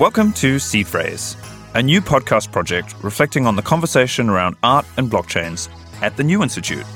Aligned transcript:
Welcome 0.00 0.32
to 0.32 0.58
Seed 0.58 0.86
Phrase, 0.86 1.36
a 1.74 1.82
new 1.82 2.00
podcast 2.00 2.50
project 2.50 2.94
reflecting 3.02 3.46
on 3.46 3.54
the 3.54 3.60
conversation 3.60 4.30
around 4.30 4.56
art 4.62 4.86
and 4.96 5.10
blockchains 5.10 5.68
at 6.00 6.16
the 6.16 6.24
New 6.24 6.42
Institute. 6.42 6.86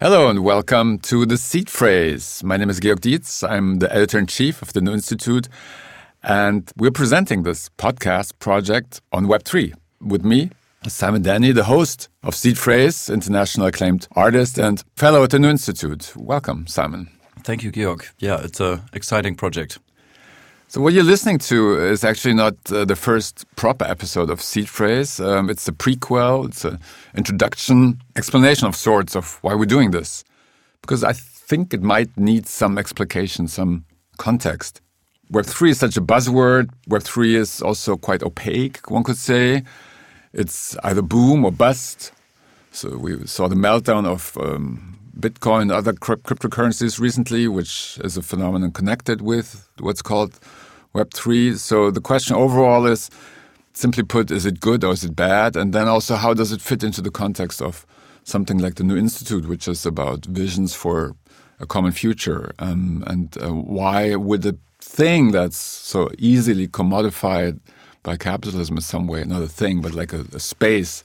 Hello 0.00 0.30
and 0.30 0.44
welcome 0.44 1.00
to 1.00 1.26
the 1.26 1.36
Seed 1.36 1.68
Phrase. 1.68 2.44
My 2.44 2.56
name 2.56 2.70
is 2.70 2.78
Georg 2.78 3.00
Diez. 3.00 3.42
I'm 3.42 3.80
the 3.80 3.92
editor 3.92 4.20
in 4.20 4.26
chief 4.26 4.62
of 4.62 4.72
the 4.72 4.80
New 4.80 4.92
Institute, 4.92 5.48
and 6.22 6.70
we're 6.76 6.92
presenting 6.92 7.42
this 7.42 7.68
podcast 7.70 8.38
project 8.38 9.00
on 9.10 9.26
Web3 9.26 9.74
with 10.00 10.24
me, 10.24 10.50
Simon 10.86 11.22
Denny, 11.22 11.50
the 11.50 11.64
host 11.64 12.08
of 12.22 12.36
Seed 12.36 12.58
Phrase, 12.58 13.10
international 13.10 13.66
acclaimed 13.66 14.06
artist 14.12 14.56
and 14.56 14.84
fellow 14.94 15.24
at 15.24 15.30
the 15.30 15.40
New 15.40 15.50
Institute. 15.50 16.12
Welcome, 16.16 16.68
Simon. 16.68 17.10
Thank 17.44 17.62
you, 17.62 17.72
Georg. 17.72 18.04
Yeah, 18.18 18.40
it's 18.42 18.60
an 18.60 18.82
exciting 18.92 19.34
project. 19.34 19.78
So 20.68 20.80
what 20.80 20.92
you're 20.92 21.02
listening 21.02 21.38
to 21.38 21.76
is 21.78 22.04
actually 22.04 22.34
not 22.34 22.54
uh, 22.70 22.84
the 22.84 22.94
first 22.94 23.44
proper 23.56 23.84
episode 23.84 24.30
of 24.30 24.40
Seed 24.40 24.68
Phrase. 24.68 25.18
Um, 25.18 25.50
it's 25.50 25.66
a 25.66 25.72
prequel. 25.72 26.46
It's 26.46 26.64
an 26.64 26.78
introduction, 27.16 28.00
explanation 28.14 28.68
of 28.68 28.76
sorts 28.76 29.16
of 29.16 29.38
why 29.42 29.54
we're 29.54 29.64
doing 29.64 29.90
this, 29.90 30.22
because 30.80 31.02
I 31.02 31.12
think 31.12 31.74
it 31.74 31.82
might 31.82 32.16
need 32.16 32.46
some 32.46 32.78
explication, 32.78 33.48
some 33.48 33.84
context. 34.16 34.80
Web 35.30 35.46
three 35.46 35.70
is 35.70 35.78
such 35.78 35.96
a 35.96 36.00
buzzword. 36.00 36.70
Web 36.86 37.02
three 37.02 37.34
is 37.34 37.62
also 37.62 37.96
quite 37.96 38.22
opaque. 38.22 38.88
One 38.90 39.02
could 39.02 39.16
say 39.16 39.64
it's 40.32 40.76
either 40.84 41.02
boom 41.02 41.44
or 41.44 41.50
bust. 41.50 42.12
So 42.70 42.96
we 42.96 43.26
saw 43.26 43.48
the 43.48 43.56
meltdown 43.56 44.06
of 44.06 44.36
um, 44.38 44.98
Bitcoin 45.20 45.72
other 45.72 45.92
cryptocurrencies 45.92 46.98
recently, 46.98 47.48
which 47.48 47.98
is 48.02 48.16
a 48.16 48.22
phenomenon 48.22 48.72
connected 48.72 49.20
with 49.20 49.68
what's 49.78 50.02
called 50.02 50.38
Web3. 50.94 51.56
So 51.58 51.90
the 51.90 52.00
question 52.00 52.36
overall 52.36 52.86
is 52.86 53.10
simply 53.72 54.02
put, 54.02 54.30
is 54.30 54.46
it 54.46 54.60
good 54.60 54.84
or 54.84 54.92
is 54.92 55.04
it 55.04 55.14
bad? 55.14 55.56
And 55.56 55.72
then 55.72 55.88
also, 55.88 56.16
how 56.16 56.34
does 56.34 56.52
it 56.52 56.60
fit 56.60 56.82
into 56.82 57.02
the 57.02 57.10
context 57.10 57.62
of 57.62 57.86
something 58.24 58.58
like 58.58 58.74
the 58.76 58.84
New 58.84 58.96
Institute, 58.96 59.46
which 59.46 59.68
is 59.68 59.86
about 59.86 60.24
visions 60.26 60.74
for 60.74 61.14
a 61.58 61.66
common 61.66 61.92
future? 61.92 62.52
Um, 62.58 63.04
and 63.06 63.36
uh, 63.42 63.52
why 63.52 64.14
would 64.16 64.44
a 64.46 64.56
thing 64.80 65.32
that's 65.32 65.58
so 65.58 66.10
easily 66.18 66.66
commodified 66.66 67.60
by 68.02 68.16
capitalism 68.16 68.76
in 68.76 68.82
some 68.82 69.06
way, 69.06 69.24
not 69.24 69.42
a 69.42 69.48
thing, 69.48 69.82
but 69.82 69.92
like 69.92 70.12
a, 70.12 70.24
a 70.32 70.40
space, 70.40 71.02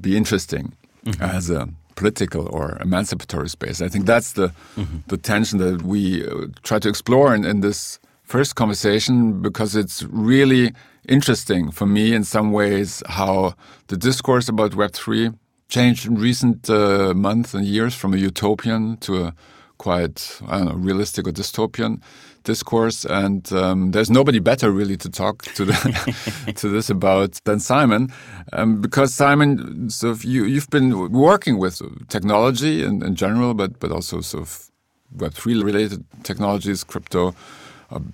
be 0.00 0.16
interesting 0.16 0.72
mm 1.04 1.12
-hmm. 1.12 1.36
as 1.36 1.50
a 1.50 1.68
political 1.94 2.48
or 2.48 2.78
emancipatory 2.80 3.48
space? 3.48 3.80
I 3.80 3.88
think 3.88 4.06
that's 4.06 4.32
the 4.32 4.48
mm 4.76 4.84
-hmm. 4.84 5.02
the 5.06 5.16
tension 5.16 5.58
that 5.60 5.82
we 5.82 6.00
uh, 6.26 6.48
try 6.62 6.78
to 6.78 6.88
explore 6.88 7.36
in, 7.36 7.44
in 7.44 7.60
this 7.60 7.98
first 8.22 8.54
conversation 8.54 9.42
because 9.42 9.80
it's 9.80 10.06
really 10.10 10.72
interesting 11.08 11.72
for 11.72 11.86
me 11.86 12.00
in 12.00 12.24
some 12.24 12.50
ways 12.50 13.02
how 13.06 13.54
the 13.86 13.96
discourse 13.96 14.50
about 14.50 14.74
Web3 14.74 15.34
changed 15.68 16.06
in 16.06 16.22
recent 16.22 16.68
uh, 16.68 17.12
months 17.14 17.54
and 17.54 17.64
years 17.66 17.94
from 17.94 18.14
a 18.14 18.16
utopian 18.16 18.96
to 18.98 19.24
a 19.24 19.34
quite, 19.78 20.40
I 20.48 20.58
don't 20.58 20.68
know, 20.68 20.74
realistic 20.74 21.26
or 21.26 21.32
dystopian 21.32 22.00
discourse. 22.44 23.04
And 23.04 23.52
um, 23.52 23.90
there's 23.90 24.10
nobody 24.10 24.38
better 24.38 24.70
really 24.70 24.96
to 24.98 25.10
talk 25.10 25.42
to 25.54 25.64
the, 25.64 26.52
to 26.56 26.68
this 26.68 26.90
about 26.90 27.40
than 27.44 27.60
Simon, 27.60 28.12
um, 28.52 28.80
because 28.80 29.12
Simon, 29.14 29.90
so 29.90 30.14
you 30.20 30.44
you've 30.44 30.70
been 30.70 31.12
working 31.12 31.58
with 31.58 31.82
technology 32.08 32.84
in, 32.84 33.02
in 33.02 33.14
general, 33.14 33.54
but 33.54 33.80
but 33.80 33.90
also 33.90 34.20
sort 34.20 34.42
of 34.42 34.70
Web3 35.16 35.62
related 35.62 36.04
technologies, 36.22 36.84
crypto 36.84 37.34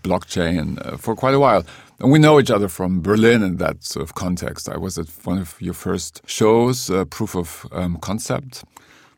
blockchain 0.03 0.85
uh, 0.87 0.97
for 0.97 1.15
quite 1.15 1.35
a 1.35 1.41
while. 1.41 1.65
And 2.01 2.11
we 2.11 2.19
know 2.19 2.41
each 2.41 2.51
other 2.51 2.69
from 2.69 3.03
Berlin 3.03 3.43
in 3.43 3.57
that 3.59 3.85
sort 3.85 4.03
of 4.03 4.15
context. 4.15 4.69
I 4.69 4.77
was 4.77 4.99
at 4.99 5.09
one 5.25 5.39
of 5.39 5.61
your 5.61 5.75
first 5.75 6.23
shows, 6.27 6.91
uh, 6.91 7.05
Proof 7.05 7.37
of 7.37 7.67
um, 7.73 7.97
Concept. 7.99 8.65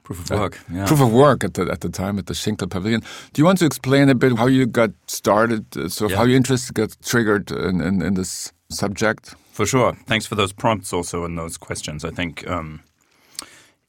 Proof 0.02 0.20
of 0.20 0.30
work. 0.30 0.56
Uh, 0.56 0.74
yeah. 0.74 0.86
Proof 0.86 1.00
of 1.00 1.12
work 1.12 1.44
at 1.44 1.54
the 1.54 1.62
at 1.70 1.80
the 1.80 1.88
time 1.88 2.18
at 2.18 2.26
the 2.26 2.34
Schinkel 2.34 2.68
Pavilion. 2.68 3.02
Do 3.32 3.40
you 3.40 3.44
want 3.44 3.58
to 3.58 3.66
explain 3.66 4.08
a 4.08 4.14
bit 4.14 4.36
how 4.36 4.46
you 4.46 4.66
got 4.66 4.90
started? 5.06 5.64
Uh, 5.76 5.88
so 5.88 6.08
yeah. 6.08 6.16
how 6.16 6.24
your 6.24 6.36
interest 6.36 6.74
got 6.74 6.96
triggered 7.04 7.50
in, 7.50 7.80
in, 7.80 8.02
in, 8.02 8.14
this 8.14 8.52
subject? 8.68 9.34
For 9.52 9.66
sure. 9.66 9.96
Thanks 10.06 10.26
for 10.26 10.34
those 10.34 10.52
prompts 10.52 10.92
also 10.92 11.24
and 11.24 11.38
those 11.38 11.56
questions. 11.56 12.04
I 12.04 12.10
think 12.10 12.44
um, 12.48 12.80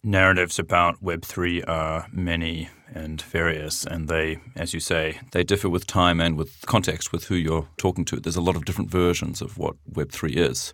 narratives 0.03 0.59
about 0.59 1.01
Web 1.01 1.23
three 1.23 1.63
are 1.63 2.05
many 2.11 2.69
and 2.95 3.21
various, 3.21 3.85
and 3.85 4.07
they, 4.07 4.37
as 4.55 4.73
you 4.73 4.79
say, 4.79 5.19
they 5.31 5.43
differ 5.43 5.69
with 5.69 5.87
time 5.87 6.19
and 6.19 6.37
with 6.37 6.63
context 6.67 7.11
with 7.11 7.25
who 7.25 7.35
you're 7.35 7.67
talking 7.77 8.05
to. 8.05 8.19
There's 8.19 8.35
a 8.35 8.41
lot 8.41 8.55
of 8.55 8.65
different 8.65 8.91
versions 8.91 9.41
of 9.41 9.57
what 9.57 9.75
Web3 9.91 10.35
is. 10.35 10.73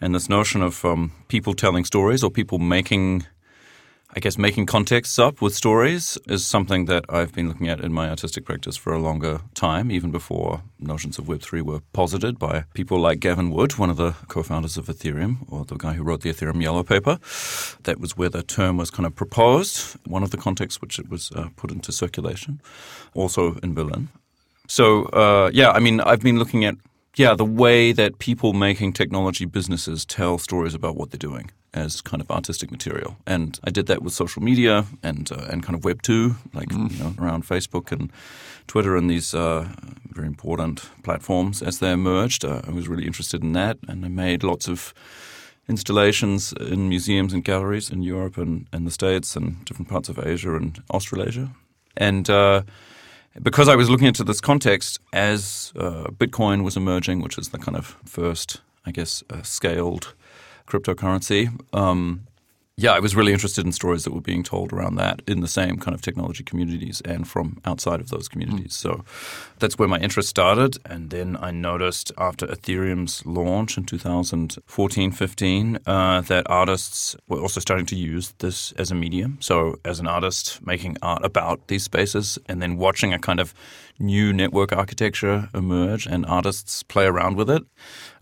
And 0.00 0.14
this 0.14 0.28
notion 0.28 0.62
of 0.62 0.84
um, 0.84 1.12
people 1.28 1.54
telling 1.54 1.84
stories 1.84 2.22
or 2.22 2.30
people 2.30 2.58
making 2.58 3.26
I 4.18 4.20
guess 4.20 4.36
making 4.36 4.66
contexts 4.66 5.16
up 5.16 5.40
with 5.40 5.54
stories 5.54 6.18
is 6.26 6.44
something 6.44 6.86
that 6.86 7.04
I've 7.08 7.32
been 7.32 7.46
looking 7.46 7.68
at 7.68 7.78
in 7.78 7.92
my 7.92 8.10
artistic 8.10 8.44
practice 8.44 8.76
for 8.76 8.92
a 8.92 8.98
longer 8.98 9.42
time, 9.54 9.92
even 9.92 10.10
before 10.10 10.62
notions 10.80 11.18
of 11.18 11.26
Web3 11.26 11.62
were 11.62 11.82
posited 11.92 12.36
by 12.36 12.64
people 12.74 12.98
like 12.98 13.20
Gavin 13.20 13.52
Wood, 13.52 13.78
one 13.78 13.90
of 13.90 13.96
the 13.96 14.16
co 14.26 14.42
founders 14.42 14.76
of 14.76 14.86
Ethereum, 14.86 15.46
or 15.48 15.64
the 15.64 15.76
guy 15.76 15.92
who 15.92 16.02
wrote 16.02 16.22
the 16.22 16.30
Ethereum 16.30 16.60
Yellow 16.60 16.82
Paper. 16.82 17.20
That 17.84 18.00
was 18.00 18.16
where 18.16 18.28
the 18.28 18.42
term 18.42 18.76
was 18.76 18.90
kind 18.90 19.06
of 19.06 19.14
proposed, 19.14 19.96
one 20.04 20.24
of 20.24 20.32
the 20.32 20.36
contexts 20.36 20.80
which 20.80 20.98
it 20.98 21.08
was 21.08 21.30
uh, 21.36 21.50
put 21.54 21.70
into 21.70 21.92
circulation, 21.92 22.60
also 23.14 23.54
in 23.62 23.72
Berlin. 23.72 24.08
So, 24.66 25.04
uh, 25.12 25.52
yeah, 25.54 25.70
I 25.70 25.78
mean, 25.78 26.00
I've 26.00 26.22
been 26.22 26.40
looking 26.40 26.64
at 26.64 26.74
yeah, 27.18 27.34
the 27.34 27.44
way 27.44 27.92
that 27.92 28.18
people 28.18 28.52
making 28.52 28.92
technology 28.92 29.44
businesses 29.44 30.04
tell 30.04 30.38
stories 30.38 30.74
about 30.74 30.96
what 30.96 31.10
they're 31.10 31.18
doing 31.18 31.50
as 31.74 32.00
kind 32.00 32.20
of 32.20 32.30
artistic 32.30 32.70
material. 32.70 33.16
And 33.26 33.58
I 33.64 33.70
did 33.70 33.86
that 33.86 34.02
with 34.02 34.14
social 34.14 34.42
media 34.42 34.86
and 35.02 35.30
uh, 35.30 35.46
and 35.50 35.62
kind 35.62 35.74
of 35.74 35.84
Web 35.84 36.02
two, 36.02 36.36
like 36.54 36.68
mm. 36.68 36.90
you 36.90 36.98
know 36.98 37.14
around 37.18 37.44
Facebook 37.44 37.92
and 37.92 38.12
Twitter 38.66 38.96
and 38.96 39.10
these 39.10 39.34
uh, 39.34 39.68
very 40.10 40.26
important 40.26 40.90
platforms 41.02 41.62
as 41.62 41.78
they 41.78 41.92
emerged. 41.92 42.44
Uh, 42.44 42.62
I 42.66 42.70
was 42.70 42.88
really 42.88 43.06
interested 43.06 43.42
in 43.42 43.52
that, 43.52 43.78
and 43.88 44.04
I 44.04 44.08
made 44.08 44.42
lots 44.42 44.68
of 44.68 44.94
installations 45.68 46.52
in 46.52 46.88
museums 46.88 47.32
and 47.32 47.44
galleries 47.44 47.90
in 47.90 48.02
Europe 48.02 48.38
and, 48.38 48.66
and 48.72 48.86
the 48.86 48.90
States 48.90 49.36
and 49.36 49.64
different 49.66 49.88
parts 49.88 50.08
of 50.08 50.18
Asia 50.18 50.56
and 50.56 50.82
Australasia. 50.90 51.50
And 51.96 52.30
uh, 52.30 52.62
because 53.42 53.68
I 53.68 53.76
was 53.76 53.90
looking 53.90 54.06
into 54.06 54.24
this 54.24 54.40
context 54.40 55.00
as 55.12 55.72
uh, 55.76 56.04
Bitcoin 56.10 56.64
was 56.64 56.76
emerging, 56.76 57.20
which 57.20 57.38
is 57.38 57.50
the 57.50 57.58
kind 57.58 57.76
of 57.76 57.96
first, 58.04 58.60
I 58.86 58.90
guess, 58.90 59.22
uh, 59.30 59.42
scaled 59.42 60.14
cryptocurrency. 60.66 61.50
Um, 61.74 62.27
yeah, 62.80 62.92
I 62.92 63.00
was 63.00 63.16
really 63.16 63.32
interested 63.32 63.66
in 63.66 63.72
stories 63.72 64.04
that 64.04 64.12
were 64.12 64.20
being 64.20 64.44
told 64.44 64.72
around 64.72 64.94
that 64.94 65.20
in 65.26 65.40
the 65.40 65.48
same 65.48 65.78
kind 65.78 65.96
of 65.96 66.00
technology 66.00 66.44
communities 66.44 67.00
and 67.00 67.26
from 67.26 67.60
outside 67.64 68.00
of 68.00 68.10
those 68.10 68.28
communities. 68.28 68.68
Mm. 68.68 68.82
So 68.82 69.04
that's 69.58 69.80
where 69.80 69.88
my 69.88 69.98
interest 69.98 70.28
started. 70.28 70.78
And 70.84 71.10
then 71.10 71.36
I 71.40 71.50
noticed 71.50 72.12
after 72.16 72.46
Ethereum's 72.46 73.26
launch 73.26 73.76
in 73.76 73.84
2014 73.84 75.10
15 75.10 75.78
uh, 75.86 76.20
that 76.20 76.48
artists 76.48 77.16
were 77.26 77.40
also 77.40 77.58
starting 77.58 77.86
to 77.86 77.96
use 77.96 78.32
this 78.38 78.70
as 78.72 78.92
a 78.92 78.94
medium. 78.94 79.38
So, 79.40 79.80
as 79.84 79.98
an 79.98 80.06
artist, 80.06 80.64
making 80.64 80.98
art 81.02 81.24
about 81.24 81.66
these 81.66 81.82
spaces 81.82 82.38
and 82.46 82.62
then 82.62 82.76
watching 82.76 83.12
a 83.12 83.18
kind 83.18 83.40
of 83.40 83.54
new 83.98 84.32
network 84.32 84.72
architecture 84.72 85.48
emerge 85.52 86.06
and 86.06 86.24
artists 86.26 86.84
play 86.84 87.06
around 87.06 87.36
with 87.36 87.50
it 87.50 87.64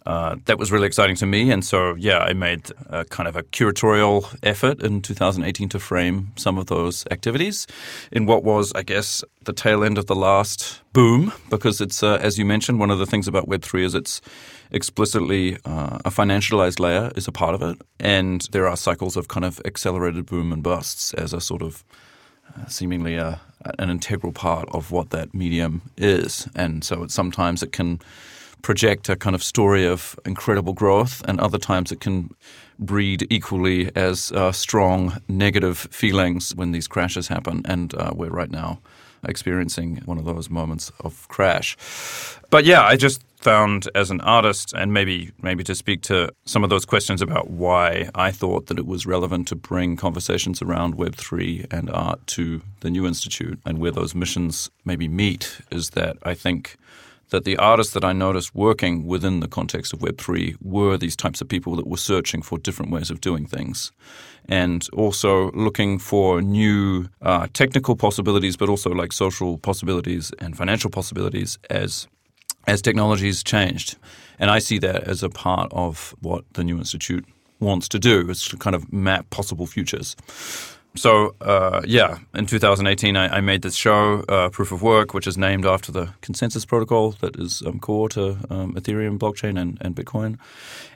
uh, 0.07 0.37
that 0.45 0.59
was 0.59 0.71
really 0.71 0.87
exciting 0.87 1.17
to 1.17 1.27
me. 1.27 1.51
And 1.51 1.65
so, 1.65 1.95
yeah, 1.97 2.19
I 2.19 2.33
made 2.33 2.71
a 2.87 3.05
kind 3.05 3.29
of 3.29 3.35
a 3.35 3.43
curatorial 3.43 4.37
effort 4.43 4.81
in 4.81 5.03
2018 5.03 5.69
to 5.71 5.81
frame 5.81 6.33
some 6.37 6.59
of 6.59 6.67
those 6.67 7.05
activities 7.11 7.67
in 8.13 8.25
what 8.25 8.45
was, 8.45 8.73
I 8.75 8.83
guess, 8.83 9.25
the 9.45 9.53
tail 9.53 9.83
end 9.83 9.99
of 9.99 10.07
the 10.07 10.15
last 10.15 10.81
boom, 10.93 11.33
because 11.51 11.81
it's, 11.81 12.05
uh, 12.05 12.19
as 12.23 12.39
you 12.39 12.45
mentioned, 12.45 12.79
one 12.79 12.93
of 12.93 13.01
the 13.01 13.07
things 13.07 13.27
about 13.27 13.49
Web3 13.49 13.85
is 13.85 13.95
it's 13.97 14.21
explicitly 14.71 15.57
uh, 15.65 15.99
a 16.05 16.11
financialized 16.11 16.79
layer 16.79 17.11
is 17.17 17.27
a 17.27 17.33
part 17.33 17.57
of 17.57 17.63
it. 17.63 17.77
And 17.99 18.43
there 18.53 18.69
are 18.69 18.77
cycles 18.77 19.17
of 19.17 19.27
kind 19.27 19.45
of 19.45 19.61
accelerated 19.65 20.27
boom 20.27 20.53
and 20.53 20.63
busts 20.63 21.15
as 21.15 21.33
a 21.33 21.41
sort 21.41 21.63
of 21.63 21.83
uh, 22.57 22.67
seemingly 22.67 23.17
a, 23.17 23.41
an 23.81 23.91
integral 23.91 24.33
part 24.33 24.69
of 24.73 24.93
what 24.93 25.11
that 25.11 25.35
medium 25.35 25.83
is. 25.97 26.49
And 26.55 26.85
so 26.85 27.03
it, 27.03 27.11
sometimes 27.11 27.65
it 27.65 27.73
can 27.73 28.01
project 28.67 29.09
a 29.09 29.15
kind 29.15 29.37
of 29.37 29.43
story 29.43 29.87
of 29.87 30.19
incredible 30.25 30.73
growth, 30.73 31.23
and 31.29 31.39
other 31.41 31.59
times 31.59 31.93
it 31.93 32.01
can 32.01 32.35
breed 32.79 33.25
equally 33.31 33.91
as 33.95 34.33
uh, 34.33 34.51
strong 34.51 34.99
negative 35.29 35.79
feelings 35.91 36.53
when 36.57 36.73
these 36.73 36.89
crashes 36.89 37.29
happen. 37.29 37.63
And 37.65 37.95
uh, 37.95 38.11
we're 38.19 38.37
right 38.41 38.51
now 38.51 38.81
experiencing 39.23 40.03
one 40.05 40.19
of 40.19 40.25
those 40.25 40.51
moments 40.51 40.93
of 40.99 41.29
crash. 41.29 41.77
But 42.51 42.65
yeah, 42.65 42.83
I 42.93 42.97
just 42.97 43.23
found 43.37 43.89
as 43.95 44.11
an 44.11 44.21
artist, 44.23 44.75
and 44.75 44.93
maybe 44.93 45.31
maybe 45.43 45.63
to 45.65 45.75
speak 45.75 46.03
to 46.03 46.17
some 46.45 46.65
of 46.65 46.71
those 46.71 46.87
questions 46.87 47.23
about 47.23 47.47
why 47.49 48.11
I 48.27 48.33
thought 48.33 48.67
that 48.67 48.79
it 48.79 48.87
was 48.87 49.07
relevant 49.07 49.49
to 49.49 49.55
bring 49.55 49.97
conversations 49.97 50.61
around 50.61 50.95
Web 50.97 51.15
three 51.15 51.67
and 51.71 51.89
art 51.91 52.27
to 52.37 52.63
the 52.81 52.91
New 52.91 53.07
Institute, 53.07 53.59
and 53.65 53.79
where 53.79 53.93
those 53.93 54.19
missions 54.19 54.71
maybe 54.85 55.09
meet, 55.09 55.61
is 55.71 55.91
that 55.91 56.17
I 56.33 56.35
think 56.35 56.77
that 57.31 57.45
the 57.45 57.57
artists 57.57 57.93
that 57.95 58.05
I 58.05 58.13
noticed 58.13 58.55
working 58.55 59.05
within 59.07 59.41
the 59.41 59.49
context 59.49 59.93
of 59.93 59.99
Web3 60.01 60.57
were 60.61 60.97
these 60.97 61.17
types 61.17 61.41
of 61.41 61.49
people 61.49 61.75
that 61.77 61.87
were 61.87 61.97
searching 61.97 62.43
for 62.43 62.59
different 62.59 62.93
ways 62.93 63.11
of 63.11 63.21
doing 63.21 63.47
things 63.47 63.93
and 64.49 64.89
also 64.93 65.51
looking 65.53 65.99
for 65.99 66.41
new 66.41 67.09
uh, 67.23 67.49
technical 67.53 67.97
possibilities, 67.97 68.57
but 68.57 68.69
also 68.69 68.91
like 68.91 69.13
social 69.13 69.59
possibilities 69.59 70.33
and 70.39 70.57
financial 70.57 70.91
possibilities 70.91 71.59
as 71.71 72.07
as 72.69 72.83
technologies 72.83 73.45
changed. 73.45 73.97
And 74.41 74.51
I 74.51 74.59
see 74.59 74.79
that 74.81 75.05
as 75.05 75.23
a 75.23 75.29
part 75.29 75.73
of 75.73 76.15
what 76.21 76.45
the 76.55 76.65
New 76.65 76.79
Institute 76.79 77.25
wants 77.61 77.89
to 77.89 77.99
do 77.99 78.29
is 78.29 78.45
to 78.47 78.57
kind 78.57 78.75
of 78.75 78.93
map 78.93 79.31
possible 79.31 79.67
futures. 79.67 80.17
So 80.97 81.35
uh, 81.41 81.83
yeah, 81.87 82.19
in 82.35 82.47
2018, 82.47 83.17
I, 83.17 83.37
I 83.37 83.41
made 83.41 83.63
this 83.63 83.77
show, 83.77 84.25
uh, 84.29 84.49
Proof 84.49 84.73
of 84.73 84.83
Work, 84.83 85.13
which 85.15 85.27
is 85.27 85.37
named 85.37 85.67
after 85.67 85.93
the 85.93 86.15
consensus 86.23 86.65
protocol 86.65 87.13
that 87.21 87.37
is 87.37 87.63
um, 87.67 87.79
core 87.81 88.09
to 88.11 88.39
um, 88.51 88.75
Ethereum 88.75 89.19
blockchain 89.19 89.61
and, 89.61 89.79
and 89.81 89.95
Bitcoin, 89.95 90.39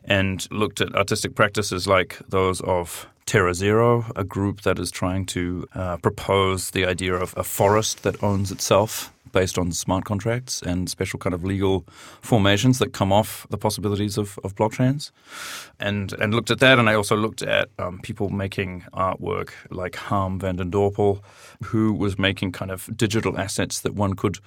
and 0.04 0.50
looked 0.50 0.80
at 0.80 0.94
artistic 0.94 1.34
practices 1.34 1.86
like 1.86 2.18
those 2.28 2.60
of 2.62 3.06
Terra 3.30 3.54
Zero, 3.54 4.06
a 4.16 4.24
group 4.24 4.62
that 4.62 4.80
is 4.80 4.90
trying 4.90 5.24
to 5.26 5.64
uh, 5.76 5.98
propose 5.98 6.70
the 6.72 6.84
idea 6.84 7.14
of 7.14 7.32
a 7.36 7.44
forest 7.44 8.02
that 8.02 8.20
owns 8.24 8.50
itself 8.50 9.12
based 9.30 9.56
on 9.56 9.70
smart 9.70 10.04
contracts 10.04 10.60
and 10.62 10.90
special 10.90 11.16
kind 11.16 11.32
of 11.32 11.44
legal 11.44 11.84
formations 12.22 12.80
that 12.80 12.92
come 12.92 13.12
off 13.12 13.46
the 13.48 13.56
possibilities 13.56 14.18
of, 14.18 14.36
of 14.42 14.56
blockchains. 14.56 15.12
And 15.78 16.12
and 16.14 16.34
looked 16.34 16.50
at 16.50 16.58
that, 16.58 16.80
and 16.80 16.90
I 16.90 16.94
also 16.94 17.14
looked 17.14 17.40
at 17.42 17.68
um, 17.78 18.00
people 18.00 18.30
making 18.30 18.82
artwork 18.92 19.50
like 19.70 19.94
Harm 19.94 20.40
van 20.40 20.56
den 20.56 20.72
Dorpel, 20.72 21.20
who 21.66 21.92
was 21.92 22.18
making 22.18 22.50
kind 22.50 22.72
of 22.72 22.90
digital 22.96 23.38
assets 23.38 23.80
that 23.82 23.94
one 23.94 24.14
could 24.14 24.38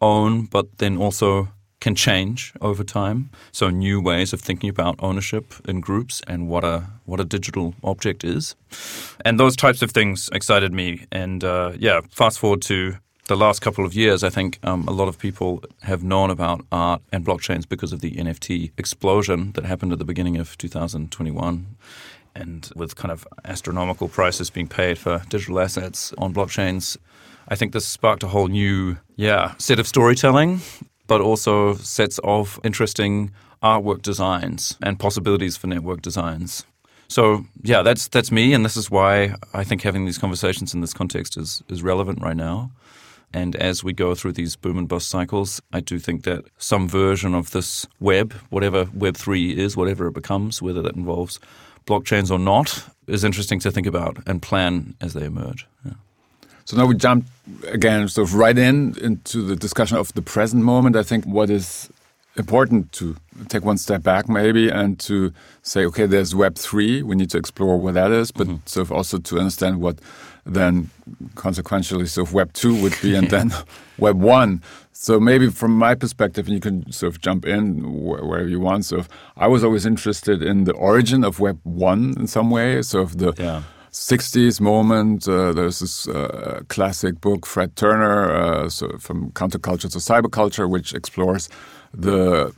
own, 0.00 0.46
but 0.46 0.78
then 0.78 0.96
also 0.96 1.48
can 1.80 1.94
change 1.94 2.52
over 2.60 2.84
time. 2.84 3.30
So 3.52 3.70
new 3.70 4.00
ways 4.00 4.32
of 4.32 4.40
thinking 4.40 4.68
about 4.68 4.96
ownership 4.98 5.54
in 5.68 5.80
groups 5.80 6.22
and 6.26 6.48
what 6.48 6.64
a 6.64 6.86
what 7.04 7.20
a 7.20 7.24
digital 7.24 7.74
object 7.82 8.24
is, 8.24 8.56
and 9.24 9.38
those 9.38 9.56
types 9.56 9.82
of 9.82 9.90
things 9.90 10.28
excited 10.32 10.72
me. 10.72 11.06
And 11.12 11.44
uh, 11.44 11.72
yeah, 11.78 12.00
fast 12.10 12.38
forward 12.38 12.62
to 12.62 12.98
the 13.28 13.36
last 13.36 13.60
couple 13.60 13.84
of 13.84 13.94
years, 13.94 14.24
I 14.24 14.30
think 14.30 14.58
um, 14.62 14.88
a 14.88 14.90
lot 14.90 15.06
of 15.06 15.18
people 15.18 15.62
have 15.82 16.02
known 16.02 16.30
about 16.30 16.64
art 16.72 17.02
and 17.12 17.24
blockchains 17.24 17.68
because 17.68 17.92
of 17.92 18.00
the 18.00 18.12
NFT 18.12 18.72
explosion 18.78 19.52
that 19.52 19.64
happened 19.64 19.92
at 19.92 19.98
the 19.98 20.04
beginning 20.04 20.38
of 20.38 20.56
2021. 20.56 21.76
And 22.34 22.70
with 22.74 22.96
kind 22.96 23.12
of 23.12 23.26
astronomical 23.44 24.08
prices 24.08 24.48
being 24.48 24.68
paid 24.68 24.96
for 24.96 25.22
digital 25.28 25.60
assets 25.60 26.14
on 26.16 26.32
blockchains, 26.32 26.96
I 27.48 27.54
think 27.54 27.72
this 27.72 27.86
sparked 27.86 28.22
a 28.22 28.28
whole 28.28 28.48
new, 28.48 28.98
yeah, 29.16 29.54
set 29.58 29.78
of 29.78 29.86
storytelling, 29.86 30.60
but 31.08 31.20
also 31.20 31.74
sets 31.74 32.20
of 32.22 32.60
interesting 32.62 33.32
artwork 33.60 34.02
designs 34.02 34.78
and 34.80 35.00
possibilities 35.00 35.56
for 35.56 35.66
network 35.66 36.00
designs. 36.00 36.64
So 37.08 37.44
yeah, 37.62 37.82
that's 37.82 38.06
that's 38.06 38.30
me, 38.30 38.54
and 38.54 38.64
this 38.64 38.76
is 38.76 38.90
why 38.90 39.34
I 39.52 39.64
think 39.64 39.82
having 39.82 40.04
these 40.04 40.18
conversations 40.18 40.74
in 40.74 40.80
this 40.80 40.94
context 40.94 41.36
is 41.36 41.62
is 41.68 41.82
relevant 41.82 42.22
right 42.22 42.36
now. 42.36 42.70
And 43.32 43.56
as 43.56 43.84
we 43.84 43.92
go 43.92 44.14
through 44.14 44.32
these 44.32 44.56
boom 44.56 44.78
and 44.78 44.88
bust 44.88 45.08
cycles, 45.08 45.60
I 45.72 45.80
do 45.80 45.98
think 45.98 46.24
that 46.24 46.44
some 46.56 46.88
version 46.88 47.34
of 47.34 47.50
this 47.50 47.86
web, 48.00 48.32
whatever 48.48 48.86
Web3 48.86 49.54
is, 49.54 49.76
whatever 49.76 50.06
it 50.06 50.14
becomes, 50.14 50.62
whether 50.62 50.80
that 50.80 50.96
involves 50.96 51.38
blockchains 51.86 52.30
or 52.30 52.38
not, 52.38 52.84
is 53.06 53.24
interesting 53.24 53.60
to 53.60 53.70
think 53.70 53.86
about 53.86 54.16
and 54.26 54.40
plan 54.40 54.94
as 55.02 55.12
they 55.12 55.26
emerge. 55.26 55.66
Yeah. 55.84 55.92
So 56.68 56.76
now 56.76 56.84
we 56.84 56.96
jump 56.96 57.24
again, 57.68 58.08
sort 58.08 58.28
of 58.28 58.34
right 58.34 58.58
in 58.58 58.94
into 59.00 59.40
the 59.40 59.56
discussion 59.56 59.96
of 59.96 60.12
the 60.12 60.20
present 60.20 60.62
moment. 60.62 60.96
I 60.96 61.02
think 61.02 61.24
what 61.24 61.48
is 61.48 61.88
important 62.36 62.92
to 62.92 63.16
take 63.48 63.64
one 63.64 63.78
step 63.78 64.02
back 64.02 64.28
maybe 64.28 64.68
and 64.68 64.98
to 64.98 65.32
say, 65.62 65.86
okay, 65.86 66.04
there's 66.04 66.34
Web 66.34 66.56
three. 66.56 67.02
We 67.02 67.16
need 67.16 67.30
to 67.30 67.38
explore 67.38 67.78
what 67.78 67.94
that 67.94 68.10
is, 68.10 68.32
but 68.32 68.48
mm 68.48 68.54
-hmm. 68.54 68.68
sort 68.68 68.90
of 68.90 68.92
also 68.92 69.18
to 69.18 69.38
understand 69.38 69.80
what 69.80 69.98
then 70.44 70.90
consequentially 71.34 72.06
sort 72.06 72.28
of 72.28 72.34
web 72.34 72.52
2 72.52 72.74
would 72.82 72.96
be 73.02 73.18
and 73.18 73.28
then 73.28 73.52
web 73.98 74.22
1 74.22 74.60
so 74.92 75.20
maybe 75.20 75.50
from 75.50 75.78
my 75.78 75.94
perspective 75.94 76.46
and 76.48 76.54
you 76.54 76.60
can 76.60 76.92
sort 76.92 77.12
of 77.12 77.20
jump 77.26 77.44
in 77.44 77.82
wherever 78.04 78.48
you 78.48 78.60
want 78.62 78.84
so 78.84 78.96
i 79.36 79.46
was 79.46 79.62
always 79.62 79.84
interested 79.84 80.42
in 80.42 80.64
the 80.64 80.72
origin 80.72 81.24
of 81.24 81.38
web 81.40 81.58
1 81.64 82.14
in 82.20 82.26
some 82.26 82.50
way 82.54 82.82
so 82.82 83.00
of 83.00 83.16
the 83.16 83.32
yeah. 83.38 83.62
60s 83.98 84.60
moment. 84.60 85.26
Uh, 85.26 85.52
there's 85.52 85.80
this 85.80 86.06
uh, 86.06 86.60
classic 86.68 87.20
book, 87.20 87.44
Fred 87.44 87.74
Turner, 87.74 88.32
uh, 88.32 88.68
so 88.68 88.96
from 88.98 89.32
Counterculture 89.32 89.90
to 89.90 89.98
Cyberculture, 89.98 90.70
which 90.70 90.94
explores 90.94 91.48
the 91.92 92.54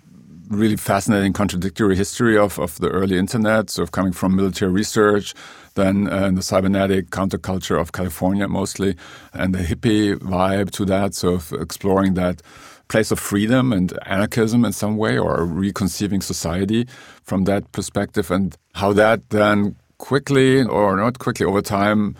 really 0.50 0.76
fascinating 0.76 1.32
contradictory 1.32 1.96
history 1.96 2.36
of, 2.36 2.58
of 2.58 2.76
the 2.78 2.88
early 2.88 3.16
internet, 3.16 3.70
sort 3.70 3.88
of 3.88 3.92
coming 3.92 4.12
from 4.12 4.36
military 4.36 4.70
research, 4.70 5.32
then 5.76 6.08
uh, 6.08 6.30
the 6.30 6.42
cybernetic 6.42 7.08
counterculture 7.08 7.80
of 7.80 7.92
California 7.92 8.46
mostly, 8.46 8.94
and 9.32 9.54
the 9.54 9.60
hippie 9.60 10.16
vibe 10.16 10.70
to 10.70 10.84
that, 10.84 11.14
sort 11.14 11.36
of 11.36 11.52
exploring 11.58 12.14
that 12.14 12.42
place 12.88 13.10
of 13.10 13.18
freedom 13.18 13.72
and 13.72 13.98
anarchism 14.04 14.62
in 14.64 14.72
some 14.72 14.98
way, 14.98 15.16
or 15.16 15.46
reconceiving 15.46 16.20
society 16.20 16.86
from 17.22 17.44
that 17.44 17.72
perspective, 17.72 18.30
and 18.30 18.58
how 18.74 18.92
that 18.92 19.30
then 19.30 19.74
quickly 20.00 20.64
or 20.64 20.96
not 20.96 21.18
quickly 21.20 21.46
over 21.46 21.62
time. 21.62 22.16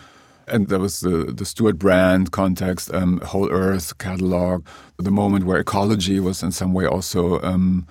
And 0.47 0.69
there 0.69 0.79
was 0.79 1.01
the, 1.01 1.33
the 1.33 1.45
Stewart 1.45 1.79
Brand 1.79 2.31
context, 2.31 2.93
um, 2.93 3.21
Whole 3.21 3.51
Earth 3.51 3.99
catalog, 3.99 4.65
the 4.99 5.11
moment 5.11 5.45
where 5.45 5.59
ecology 5.59 6.21
was 6.21 6.43
in 6.43 6.53
some 6.53 6.73
way 6.73 6.87
also 6.87 7.41
um, 7.43 7.87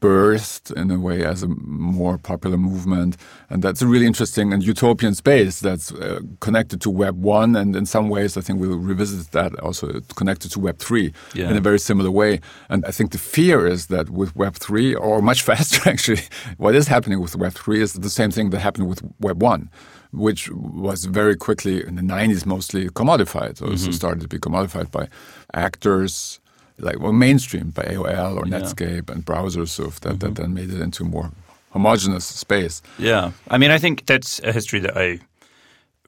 birthed 0.00 0.72
in 0.76 0.90
a 0.90 0.98
way 0.98 1.24
as 1.24 1.42
a 1.42 1.48
more 1.48 2.18
popular 2.18 2.56
movement. 2.56 3.16
And 3.48 3.62
that's 3.62 3.82
a 3.82 3.86
really 3.86 4.06
interesting 4.06 4.52
and 4.52 4.62
utopian 4.62 5.14
space 5.14 5.60
that's 5.60 5.92
uh, 5.92 6.20
connected 6.40 6.80
to 6.82 6.90
Web 6.90 7.22
1. 7.22 7.56
And 7.56 7.76
in 7.76 7.86
some 7.86 8.08
ways, 8.08 8.36
I 8.36 8.40
think 8.40 8.60
we'll 8.60 8.78
revisit 8.78 9.32
that 9.32 9.58
also 9.60 10.00
connected 10.16 10.50
to 10.52 10.60
Web 10.60 10.78
3 10.78 11.12
yeah. 11.34 11.50
in 11.50 11.56
a 11.56 11.60
very 11.60 11.78
similar 11.78 12.10
way. 12.10 12.40
And 12.68 12.84
I 12.86 12.90
think 12.90 13.12
the 13.12 13.18
fear 13.18 13.66
is 13.66 13.86
that 13.86 14.10
with 14.10 14.34
Web 14.34 14.54
3, 14.54 14.94
or 14.94 15.20
much 15.22 15.42
faster 15.50 15.88
actually, 15.88 16.22
what 16.56 16.74
is 16.74 16.88
happening 16.88 17.20
with 17.20 17.36
Web 17.36 17.52
3 17.52 17.80
is 17.80 17.92
the 17.92 18.10
same 18.10 18.30
thing 18.30 18.50
that 18.50 18.60
happened 18.60 18.88
with 18.88 19.02
Web 19.20 19.42
1 19.42 19.70
which 20.12 20.50
was 20.50 21.04
very 21.04 21.36
quickly 21.36 21.86
in 21.86 21.94
the 21.94 22.02
90s 22.02 22.44
mostly 22.44 22.88
commodified. 22.88 23.58
So 23.58 23.66
mm 23.66 23.74
-hmm. 23.74 23.92
started 23.92 24.20
to 24.22 24.28
be 24.28 24.38
commodified 24.38 24.90
by 24.90 25.08
actors, 25.54 26.40
like 26.80 26.98
well 27.00 27.12
mainstream 27.12 27.70
by 27.70 27.82
AOL 27.82 28.36
or 28.36 28.44
Netscape 28.44 29.08
yeah. 29.08 29.14
and 29.14 29.24
browsers 29.24 29.68
so 29.68 29.84
that, 29.84 29.92
mm 29.92 30.00
-hmm. 30.00 30.02
that 30.02 30.18
mm-hmm. 30.18 30.34
then 30.34 30.54
made 30.54 30.70
it 30.74 30.80
into 30.80 31.04
more 31.04 31.30
homogenous 31.70 32.38
space. 32.38 32.82
Yeah. 32.98 33.32
I 33.50 33.58
mean 33.58 33.70
I 33.70 33.78
think 33.78 34.06
that's 34.06 34.40
a 34.44 34.52
history 34.52 34.80
that 34.80 34.96
I 34.96 35.20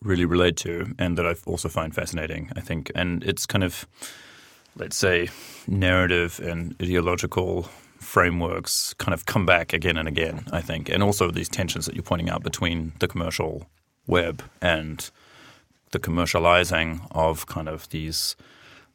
really 0.04 0.24
relate 0.24 0.56
to 0.56 0.94
and 0.98 1.16
that 1.16 1.26
I 1.26 1.34
also 1.46 1.68
find 1.68 1.94
fascinating, 1.94 2.50
I 2.56 2.60
think. 2.60 2.90
And 2.94 3.22
it's 3.24 3.46
kind 3.46 3.64
of 3.64 3.86
let's 4.76 4.96
say 4.96 5.28
narrative 5.66 6.50
and 6.50 6.74
ideological 6.82 7.68
frameworks 8.00 8.94
kind 8.94 9.14
of 9.14 9.24
come 9.26 9.46
back 9.46 9.72
again 9.72 9.96
and 9.96 10.08
again, 10.08 10.44
I 10.52 10.60
think. 10.60 10.88
And 10.88 11.02
also 11.02 11.30
these 11.30 11.48
tensions 11.48 11.86
that 11.86 11.94
you're 11.94 12.02
pointing 12.02 12.30
out 12.30 12.42
between 12.42 12.92
the 12.98 13.08
commercial 13.08 13.66
web 14.06 14.42
and 14.60 15.10
the 15.92 15.98
commercializing 15.98 17.06
of 17.12 17.46
kind 17.46 17.68
of 17.68 17.88
these 17.90 18.36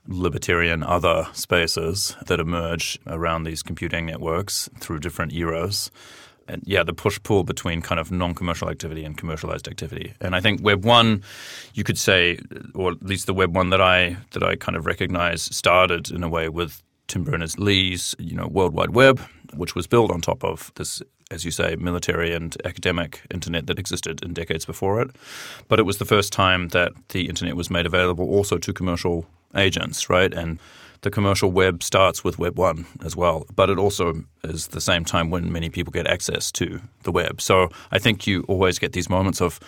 libertarian 0.07 0.83
other 0.83 1.27
spaces 1.33 2.15
that 2.27 2.39
emerge 2.39 2.99
around 3.07 3.43
these 3.43 3.61
computing 3.61 4.05
networks 4.05 4.69
through 4.79 4.99
different 4.99 5.33
eras. 5.33 5.91
And 6.47 6.63
yeah, 6.65 6.83
the 6.83 6.93
push 6.93 7.19
pull 7.23 7.43
between 7.43 7.81
kind 7.81 7.99
of 7.99 8.11
non 8.11 8.33
commercial 8.33 8.69
activity 8.69 9.03
and 9.03 9.17
commercialized 9.17 9.67
activity. 9.67 10.13
And 10.21 10.35
I 10.35 10.39
think 10.39 10.63
Web 10.63 10.85
one, 10.85 11.23
you 11.73 11.83
could 11.83 11.97
say, 11.97 12.39
or 12.73 12.91
at 12.91 13.03
least 13.03 13.25
the 13.25 13.33
Web 13.33 13.55
one 13.55 13.69
that 13.71 13.81
I 13.81 14.17
that 14.31 14.43
I 14.43 14.55
kind 14.55 14.77
of 14.77 14.85
recognize 14.85 15.41
started 15.41 16.09
in 16.09 16.23
a 16.23 16.29
way 16.29 16.47
with 16.47 16.81
Tim 17.07 17.23
Berners 17.23 17.59
Lee's, 17.59 18.15
you 18.17 18.35
know, 18.35 18.47
World 18.47 18.73
Wide 18.73 18.91
Web, 18.91 19.19
which 19.53 19.75
was 19.75 19.87
built 19.87 20.09
on 20.09 20.21
top 20.21 20.43
of 20.43 20.71
this 20.75 21.01
as 21.29 21.43
you 21.43 21.51
say, 21.51 21.75
military 21.75 22.33
and 22.33 22.55
academic 22.63 23.21
internet 23.31 23.67
that 23.67 23.77
existed 23.77 24.23
in 24.23 24.33
decades 24.33 24.65
before 24.65 25.01
it. 25.01 25.13
But 25.67 25.79
it 25.79 25.83
was 25.83 25.97
the 25.97 26.05
first 26.05 26.31
time 26.31 26.69
that 26.69 26.93
the 27.09 27.27
internet 27.27 27.55
was 27.55 27.69
made 27.69 27.85
available 27.85 28.29
also 28.29 28.57
to 28.57 28.71
commercial 28.71 29.25
agents, 29.57 30.09
right? 30.09 30.33
And 30.33 30.59
the 31.01 31.11
commercial 31.11 31.51
web 31.51 31.83
starts 31.83 32.23
with 32.23 32.39
Web 32.39 32.57
1 32.57 32.85
as 33.05 33.15
well, 33.15 33.45
but 33.55 33.69
it 33.69 33.77
also 33.77 34.23
is 34.43 34.67
the 34.67 34.81
same 34.81 35.05
time 35.05 35.29
when 35.29 35.51
many 35.51 35.69
people 35.69 35.91
get 35.91 36.07
access 36.07 36.51
to 36.53 36.81
the 37.03 37.11
web. 37.11 37.39
So 37.41 37.69
I 37.91 37.99
think 37.99 38.25
you 38.25 38.43
always 38.47 38.79
get 38.79 38.93
these 38.93 39.09
moments 39.09 39.41
of 39.41 39.59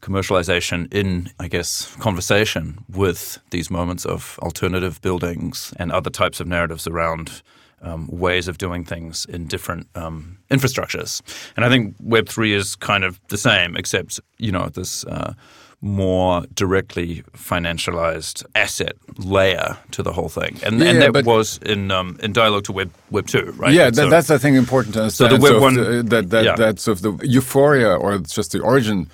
commercialization 0.00 0.92
in, 0.92 1.30
I 1.40 1.48
guess, 1.48 1.94
conversation 1.96 2.84
with 2.88 3.38
these 3.50 3.70
moments 3.70 4.04
of 4.04 4.38
alternative 4.42 5.00
buildings 5.00 5.72
and 5.78 5.90
other 5.90 6.10
types 6.10 6.40
of 6.40 6.46
narratives 6.46 6.86
around 6.86 7.42
um, 7.80 8.08
ways 8.08 8.48
of 8.48 8.58
doing 8.58 8.84
things 8.84 9.24
in 9.26 9.46
different 9.46 9.88
um, 9.94 10.38
infrastructures. 10.50 11.22
And 11.56 11.64
I 11.64 11.68
think 11.68 11.94
Web 12.00 12.28
three 12.28 12.52
is 12.52 12.76
kind 12.76 13.04
of 13.04 13.20
the 13.28 13.38
same, 13.38 13.76
except 13.76 14.20
you 14.38 14.52
know 14.52 14.68
this. 14.68 15.04
Uh, 15.04 15.34
more 15.80 16.42
directly 16.54 17.22
financialized 17.36 18.44
asset 18.54 18.94
layer 19.18 19.76
to 19.92 20.02
the 20.02 20.12
whole 20.12 20.28
thing, 20.28 20.58
and, 20.64 20.80
Yeah, 20.80 20.86
and 20.90 21.14
that 21.14 21.24
was 21.24 21.58
in 21.64 21.90
um, 21.90 22.18
in 22.22 22.32
dialogue 22.32 22.64
to 22.64 22.72
Web 22.72 22.90
Web 23.10 23.26
two, 23.28 23.52
right? 23.56 23.72
Yeah, 23.72 23.84
that, 23.90 23.94
So- 23.96 24.10
that's 24.10 24.30
I 24.30 24.38
think 24.38 24.56
important 24.56 24.94
to 24.94 25.04
us. 25.04 25.14
So 25.14 25.28
the 25.28 25.36
Web 25.36 25.54
of 25.56 25.62
one- 25.62 25.74
the- 25.74 26.02
that 26.02 26.30
that 26.30 26.44
yeah. 26.44 26.56
that 26.56 26.80
sort 26.80 26.98
of 26.98 27.02
the 27.20 27.28
euphoria 27.28 27.94
or 27.94 28.14
it's 28.14 28.34
just 28.34 28.50
the 28.52 28.60
origin 28.60 29.08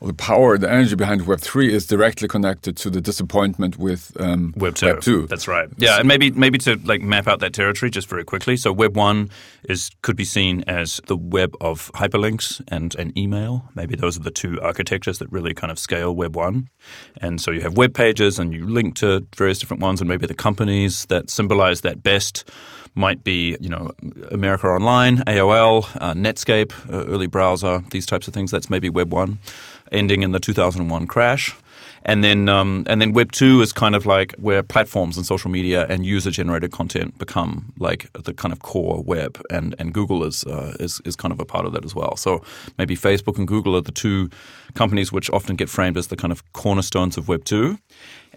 or 0.00 0.08
the 0.08 0.14
power, 0.14 0.56
the 0.56 0.70
energy 0.70 0.96
behind 0.96 1.26
Web 1.26 1.40
three 1.40 1.72
is 1.72 1.86
directly 1.86 2.26
connected 2.26 2.76
to 2.78 2.90
the 2.90 3.02
disappointment 3.02 3.76
with 3.76 4.18
um, 4.18 4.54
Web 4.56 4.74
two. 4.74 4.86
Web 4.86 5.00
two. 5.02 5.26
That's 5.26 5.46
right. 5.46 5.68
Yeah, 5.76 5.98
and 5.98 6.08
maybe 6.08 6.30
maybe 6.30 6.58
to 6.58 6.76
like 6.84 7.02
map 7.02 7.28
out 7.28 7.40
that 7.40 7.52
territory 7.52 7.90
just 7.90 8.08
very 8.08 8.24
quickly. 8.24 8.56
So 8.56 8.72
Web 8.72 8.96
one 8.96 9.30
is 9.68 9.90
could 10.00 10.16
be 10.16 10.24
seen 10.24 10.64
as 10.66 11.00
the 11.06 11.16
web 11.16 11.54
of 11.60 11.92
hyperlinks 11.92 12.62
and 12.68 12.94
an 12.94 13.16
email. 13.16 13.68
Maybe 13.74 13.94
those 13.94 14.16
are 14.16 14.22
the 14.22 14.30
two 14.30 14.58
architectures 14.62 15.18
that 15.18 15.30
really 15.30 15.52
kind 15.52 15.70
of 15.70 15.78
scale 15.78 16.14
Web 16.14 16.34
one. 16.34 16.70
And 17.20 17.40
so 17.40 17.50
you 17.50 17.60
have 17.60 17.76
web 17.76 17.92
pages 17.92 18.38
and 18.38 18.54
you 18.54 18.66
link 18.66 18.96
to 18.96 19.26
various 19.36 19.58
different 19.58 19.82
ones, 19.82 20.00
and 20.00 20.08
maybe 20.08 20.26
the 20.26 20.34
companies 20.34 21.04
that 21.06 21.28
symbolize 21.28 21.82
that 21.82 22.02
best 22.02 22.48
might 22.94 23.22
be, 23.22 23.56
you 23.60 23.68
know, 23.68 23.92
America 24.30 24.66
Online, 24.66 25.18
AOL, 25.18 25.86
uh, 26.00 26.14
Netscape, 26.14 26.72
uh, 26.92 27.06
early 27.06 27.26
browser, 27.26 27.84
these 27.90 28.06
types 28.06 28.26
of 28.26 28.34
things. 28.34 28.50
That's 28.50 28.68
maybe 28.68 28.88
Web 28.88 29.12
one, 29.12 29.38
ending 29.90 30.22
in 30.22 30.32
the 30.32 30.40
2001 30.40 31.06
crash. 31.06 31.54
And 32.02 32.24
then, 32.24 32.48
um, 32.48 32.84
and 32.86 33.00
then 33.00 33.12
Web 33.12 33.30
two 33.30 33.60
is 33.60 33.72
kind 33.72 33.94
of 33.94 34.06
like 34.06 34.32
where 34.36 34.62
platforms 34.62 35.18
and 35.18 35.26
social 35.26 35.50
media 35.50 35.86
and 35.88 36.06
user-generated 36.06 36.72
content 36.72 37.18
become 37.18 37.72
like 37.78 38.10
the 38.14 38.32
kind 38.32 38.52
of 38.52 38.60
core 38.60 39.02
web, 39.02 39.40
and, 39.50 39.74
and 39.78 39.92
Google 39.92 40.24
is, 40.24 40.44
uh, 40.44 40.74
is 40.80 41.02
is 41.04 41.14
kind 41.14 41.30
of 41.32 41.40
a 41.40 41.44
part 41.44 41.66
of 41.66 41.72
that 41.72 41.84
as 41.84 41.94
well. 41.94 42.16
So 42.16 42.42
maybe 42.78 42.96
Facebook 42.96 43.36
and 43.36 43.46
Google 43.46 43.76
are 43.76 43.82
the 43.82 43.92
two 43.92 44.30
companies 44.74 45.12
which 45.12 45.28
often 45.30 45.56
get 45.56 45.68
framed 45.68 45.98
as 45.98 46.06
the 46.06 46.16
kind 46.16 46.32
of 46.32 46.42
cornerstones 46.52 47.18
of 47.18 47.28
Web 47.28 47.44
two. 47.44 47.78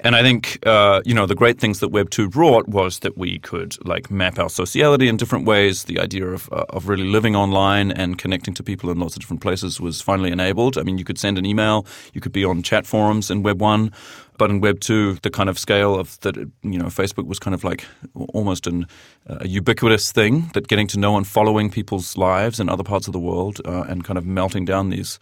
And 0.02 0.16
I 0.16 0.22
think 0.22 0.60
uh, 0.66 1.02
you 1.06 1.14
know 1.14 1.26
the 1.26 1.36
great 1.36 1.60
things 1.60 1.80
that 1.80 1.90
Web 1.90 2.10
two 2.10 2.28
brought 2.28 2.68
was 2.68 3.00
that 3.00 3.18
we 3.18 3.40
could 3.40 3.78
like 3.86 4.10
map 4.10 4.40
our 4.40 4.50
sociality 4.50 5.08
in 5.08 5.18
different 5.18 5.46
ways. 5.46 5.84
The 5.84 6.00
idea 6.00 6.28
of 6.28 6.50
uh, 6.52 6.66
of 6.70 6.88
really 6.88 7.06
living 7.08 7.36
online 7.36 7.92
and 7.92 8.18
connecting 8.18 8.54
to 8.56 8.64
people 8.64 8.90
in 8.90 9.00
lots 9.00 9.16
of 9.16 9.22
different 9.22 9.42
places 9.42 9.80
was 9.80 10.02
finally 10.02 10.32
enabled. 10.32 10.78
I 10.78 10.84
mean, 10.84 10.98
you 10.98 11.06
could 11.06 11.20
send 11.20 11.38
an 11.38 11.46
email, 11.46 11.86
you 12.14 12.22
could 12.22 12.32
be 12.32 12.44
on 12.44 12.64
chat 12.64 12.86
forums 12.88 13.30
in 13.30 13.44
Web 13.44 13.62
one, 13.62 13.92
but 14.38 14.50
in 14.50 14.62
Web 14.62 14.80
two, 14.80 15.14
the 15.22 15.30
kind 15.30 15.50
of 15.50 15.60
scale 15.60 15.96
of 15.96 16.20
that 16.22 16.36
you 16.38 16.80
know 16.80 16.86
Facebook 16.86 17.28
was 17.28 17.40
kind 17.40 17.54
of 17.54 17.64
like 17.64 17.86
almost 18.34 18.66
an, 18.66 18.88
a 19.28 19.48
ubiquitous 19.48 20.12
thing. 20.12 20.50
That 20.54 20.68
getting 20.68 20.88
to 20.88 21.00
know 21.00 21.18
and 21.18 21.28
following 21.28 21.70
people's 21.70 22.18
lives 22.18 22.60
in 22.60 22.68
other 22.68 22.84
parts 22.84 23.08
of 23.08 23.14
the 23.14 23.20
world 23.20 23.62
uh, 23.64 23.84
and 23.88 24.04
kind 24.04 24.18
of 24.18 24.26
melting 24.26 24.66
down 24.66 24.90
these 24.90 25.20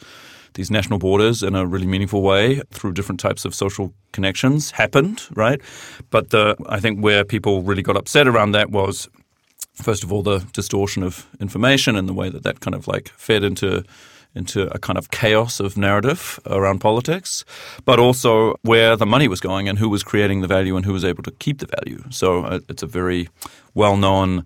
these 0.53 0.72
national 0.72 1.00
borders 1.00 1.43
in 1.43 1.55
a 1.55 1.65
really 1.65 1.88
meaningful 1.88 2.22
way 2.22 2.62
through 2.72 2.93
different 2.93 3.20
types 3.20 3.46
of 3.46 3.55
social 3.55 3.93
connections 4.12 4.72
happened, 4.72 5.22
right? 5.34 5.62
But 6.10 6.29
the 6.29 6.55
I 6.67 6.79
think 6.79 7.00
where 7.00 7.24
people 7.24 7.62
really 7.62 7.84
got 7.84 7.98
upset 7.98 8.27
around 8.27 8.51
that 8.51 8.70
was 8.72 9.10
first 9.74 10.03
of 10.03 10.12
all 10.12 10.24
the 10.24 10.39
distortion 10.53 11.03
of 11.03 11.27
information 11.39 11.96
and 11.96 12.08
the 12.08 12.13
way 12.13 12.29
that 12.29 12.43
that 12.43 12.60
kind 12.60 12.75
of 12.75 12.88
like 12.88 13.10
fed 13.10 13.43
into 13.43 13.84
into 14.34 14.74
a 14.74 14.79
kind 14.79 14.98
of 14.98 15.12
chaos 15.12 15.60
of 15.60 15.77
narrative 15.77 16.39
around 16.46 16.79
politics, 16.79 17.43
but 17.84 18.00
also 18.00 18.55
where 18.62 18.96
the 18.96 19.05
money 19.05 19.27
was 19.27 19.41
going 19.41 19.67
and 19.67 19.77
who 19.77 19.89
was 19.89 20.03
creating 20.03 20.41
the 20.41 20.48
value 20.48 20.77
and 20.77 20.86
who 20.86 20.93
was 20.93 21.03
able 21.03 21.24
to 21.24 21.31
keep 21.31 21.60
the 21.60 21.67
value. 21.67 22.01
So 22.10 22.46
uh, 22.46 22.60
it's 22.70 22.84
a 22.84 22.88
very 22.88 23.27
well 23.74 23.98
known. 23.98 24.46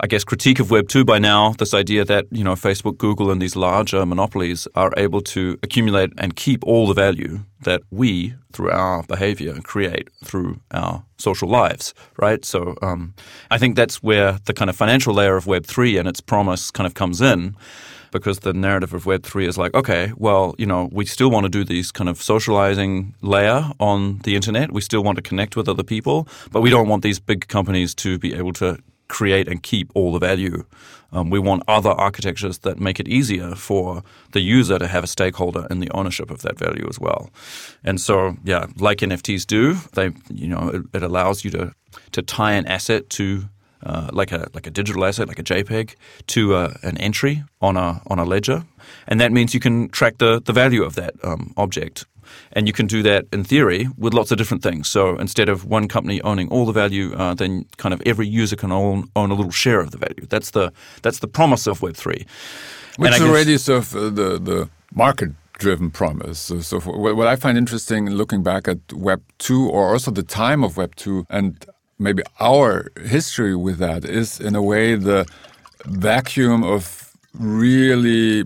I 0.00 0.06
guess 0.06 0.24
critique 0.24 0.60
of 0.60 0.70
Web 0.70 0.88
two 0.88 1.04
by 1.04 1.18
now. 1.18 1.54
This 1.58 1.74
idea 1.74 2.04
that 2.04 2.26
you 2.30 2.44
know 2.44 2.54
Facebook, 2.54 2.98
Google, 2.98 3.30
and 3.30 3.40
these 3.40 3.56
larger 3.56 4.04
monopolies 4.04 4.66
are 4.74 4.92
able 4.96 5.20
to 5.22 5.58
accumulate 5.62 6.10
and 6.18 6.36
keep 6.36 6.64
all 6.64 6.86
the 6.86 6.94
value 6.94 7.40
that 7.62 7.82
we, 7.90 8.34
through 8.52 8.70
our 8.70 9.02
behavior, 9.04 9.60
create 9.62 10.08
through 10.24 10.60
our 10.72 11.04
social 11.18 11.48
lives, 11.48 11.94
right? 12.18 12.44
So 12.44 12.74
um, 12.82 13.14
I 13.50 13.58
think 13.58 13.76
that's 13.76 14.02
where 14.02 14.38
the 14.44 14.52
kind 14.52 14.68
of 14.68 14.76
financial 14.76 15.14
layer 15.14 15.36
of 15.36 15.46
Web 15.46 15.64
three 15.66 15.96
and 15.96 16.08
its 16.08 16.20
promise 16.20 16.70
kind 16.70 16.86
of 16.86 16.94
comes 16.94 17.20
in 17.20 17.56
because 18.14 18.38
the 18.38 18.52
narrative 18.52 18.94
of 18.94 19.04
Web3 19.04 19.48
is 19.48 19.58
like, 19.58 19.74
okay, 19.74 20.12
well, 20.16 20.54
you 20.56 20.66
know, 20.66 20.88
we 20.92 21.04
still 21.04 21.32
want 21.32 21.44
to 21.44 21.48
do 21.50 21.64
these 21.64 21.90
kind 21.90 22.08
of 22.08 22.22
socializing 22.22 23.12
layer 23.22 23.72
on 23.80 24.18
the 24.18 24.36
internet. 24.36 24.70
We 24.70 24.82
still 24.82 25.02
want 25.02 25.16
to 25.16 25.22
connect 25.22 25.56
with 25.56 25.68
other 25.68 25.82
people, 25.82 26.28
but 26.52 26.60
we 26.60 26.70
don't 26.70 26.88
want 26.88 27.02
these 27.02 27.18
big 27.18 27.48
companies 27.48 27.92
to 27.96 28.16
be 28.20 28.32
able 28.32 28.52
to 28.52 28.78
create 29.18 29.46
and 29.50 29.62
keep 29.62 29.86
all 29.94 30.12
the 30.12 30.18
value. 30.18 30.64
Um, 31.12 31.30
we 31.30 31.38
want 31.38 31.62
other 31.68 31.90
architectures 31.90 32.58
that 32.58 32.80
make 32.80 32.98
it 32.98 33.08
easier 33.08 33.54
for 33.54 34.02
the 34.32 34.40
user 34.40 34.78
to 34.78 34.88
have 34.88 35.04
a 35.04 35.06
stakeholder 35.06 35.66
in 35.70 35.78
the 35.78 35.90
ownership 35.98 36.30
of 36.30 36.42
that 36.42 36.58
value 36.58 36.86
as 36.88 36.98
well. 36.98 37.30
And 37.84 38.00
so, 38.00 38.36
yeah, 38.44 38.66
like 38.78 38.98
NFTs 38.98 39.46
do, 39.46 39.74
they, 39.92 40.10
you 40.42 40.48
know, 40.48 40.68
it, 40.74 40.82
it 40.92 41.02
allows 41.02 41.44
you 41.44 41.50
to 41.52 41.72
to 42.10 42.22
tie 42.22 42.54
an 42.58 42.66
asset 42.66 43.08
to 43.08 43.44
uh, 43.86 44.08
like 44.12 44.32
a 44.32 44.48
like 44.54 44.66
a 44.66 44.70
digital 44.70 45.04
asset, 45.04 45.28
like 45.28 45.38
a 45.38 45.42
JPEG, 45.42 45.94
to 46.26 46.54
uh, 46.54 46.74
an 46.82 46.98
entry 46.98 47.44
on 47.60 47.76
a 47.76 48.00
on 48.06 48.18
a 48.18 48.24
ledger, 48.24 48.64
and 49.06 49.20
that 49.20 49.30
means 49.30 49.54
you 49.54 49.60
can 49.60 49.88
track 49.90 50.18
the 50.18 50.40
the 50.44 50.52
value 50.52 50.82
of 50.82 50.94
that 50.94 51.14
um, 51.22 51.52
object, 51.56 52.06
and 52.52 52.66
you 52.66 52.72
can 52.72 52.86
do 52.86 53.02
that 53.02 53.24
in 53.32 53.44
theory 53.44 53.88
with 53.98 54.14
lots 54.14 54.30
of 54.30 54.38
different 54.38 54.62
things. 54.62 54.88
So 54.88 55.16
instead 55.18 55.48
of 55.48 55.64
one 55.64 55.88
company 55.88 56.20
owning 56.22 56.48
all 56.50 56.66
the 56.66 56.72
value, 56.72 57.14
uh, 57.14 57.34
then 57.34 57.64
kind 57.76 57.92
of 57.94 58.00
every 58.06 58.26
user 58.26 58.56
can 58.56 58.72
own 58.72 59.04
own 59.14 59.30
a 59.30 59.34
little 59.34 59.52
share 59.52 59.80
of 59.80 59.90
the 59.90 59.98
value. 59.98 60.26
That's 60.28 60.50
the 60.50 60.72
that's 61.02 61.18
the 61.18 61.28
promise 61.28 61.70
of 61.70 61.82
Web 61.82 61.96
three, 61.96 62.24
Which 62.98 63.06
And 63.06 63.14
I 63.14 63.16
is 63.16 63.18
guess- 63.20 63.30
already 63.30 63.58
sort 63.58 63.78
of 63.78 63.94
uh, 63.94 64.00
the 64.10 64.38
the 64.40 64.68
market 64.94 65.30
driven 65.58 65.90
promise. 65.90 66.38
So, 66.38 66.60
so 66.60 66.80
for, 66.80 66.98
what 66.98 67.16
what 67.16 67.26
I 67.26 67.36
find 67.36 67.56
interesting 67.58 68.10
looking 68.10 68.42
back 68.42 68.68
at 68.68 68.78
Web 68.92 69.20
two 69.38 69.68
or 69.70 69.92
also 69.92 70.10
the 70.10 70.22
time 70.24 70.64
of 70.64 70.76
Web 70.76 70.94
two 70.96 71.24
and 71.30 71.64
maybe 71.98 72.22
our 72.40 72.90
history 73.06 73.54
with 73.54 73.78
that 73.78 74.04
is 74.04 74.40
in 74.40 74.56
a 74.56 74.62
way 74.62 74.96
the 74.96 75.24
vacuum 75.86 76.64
of 76.64 77.12
really 77.38 78.44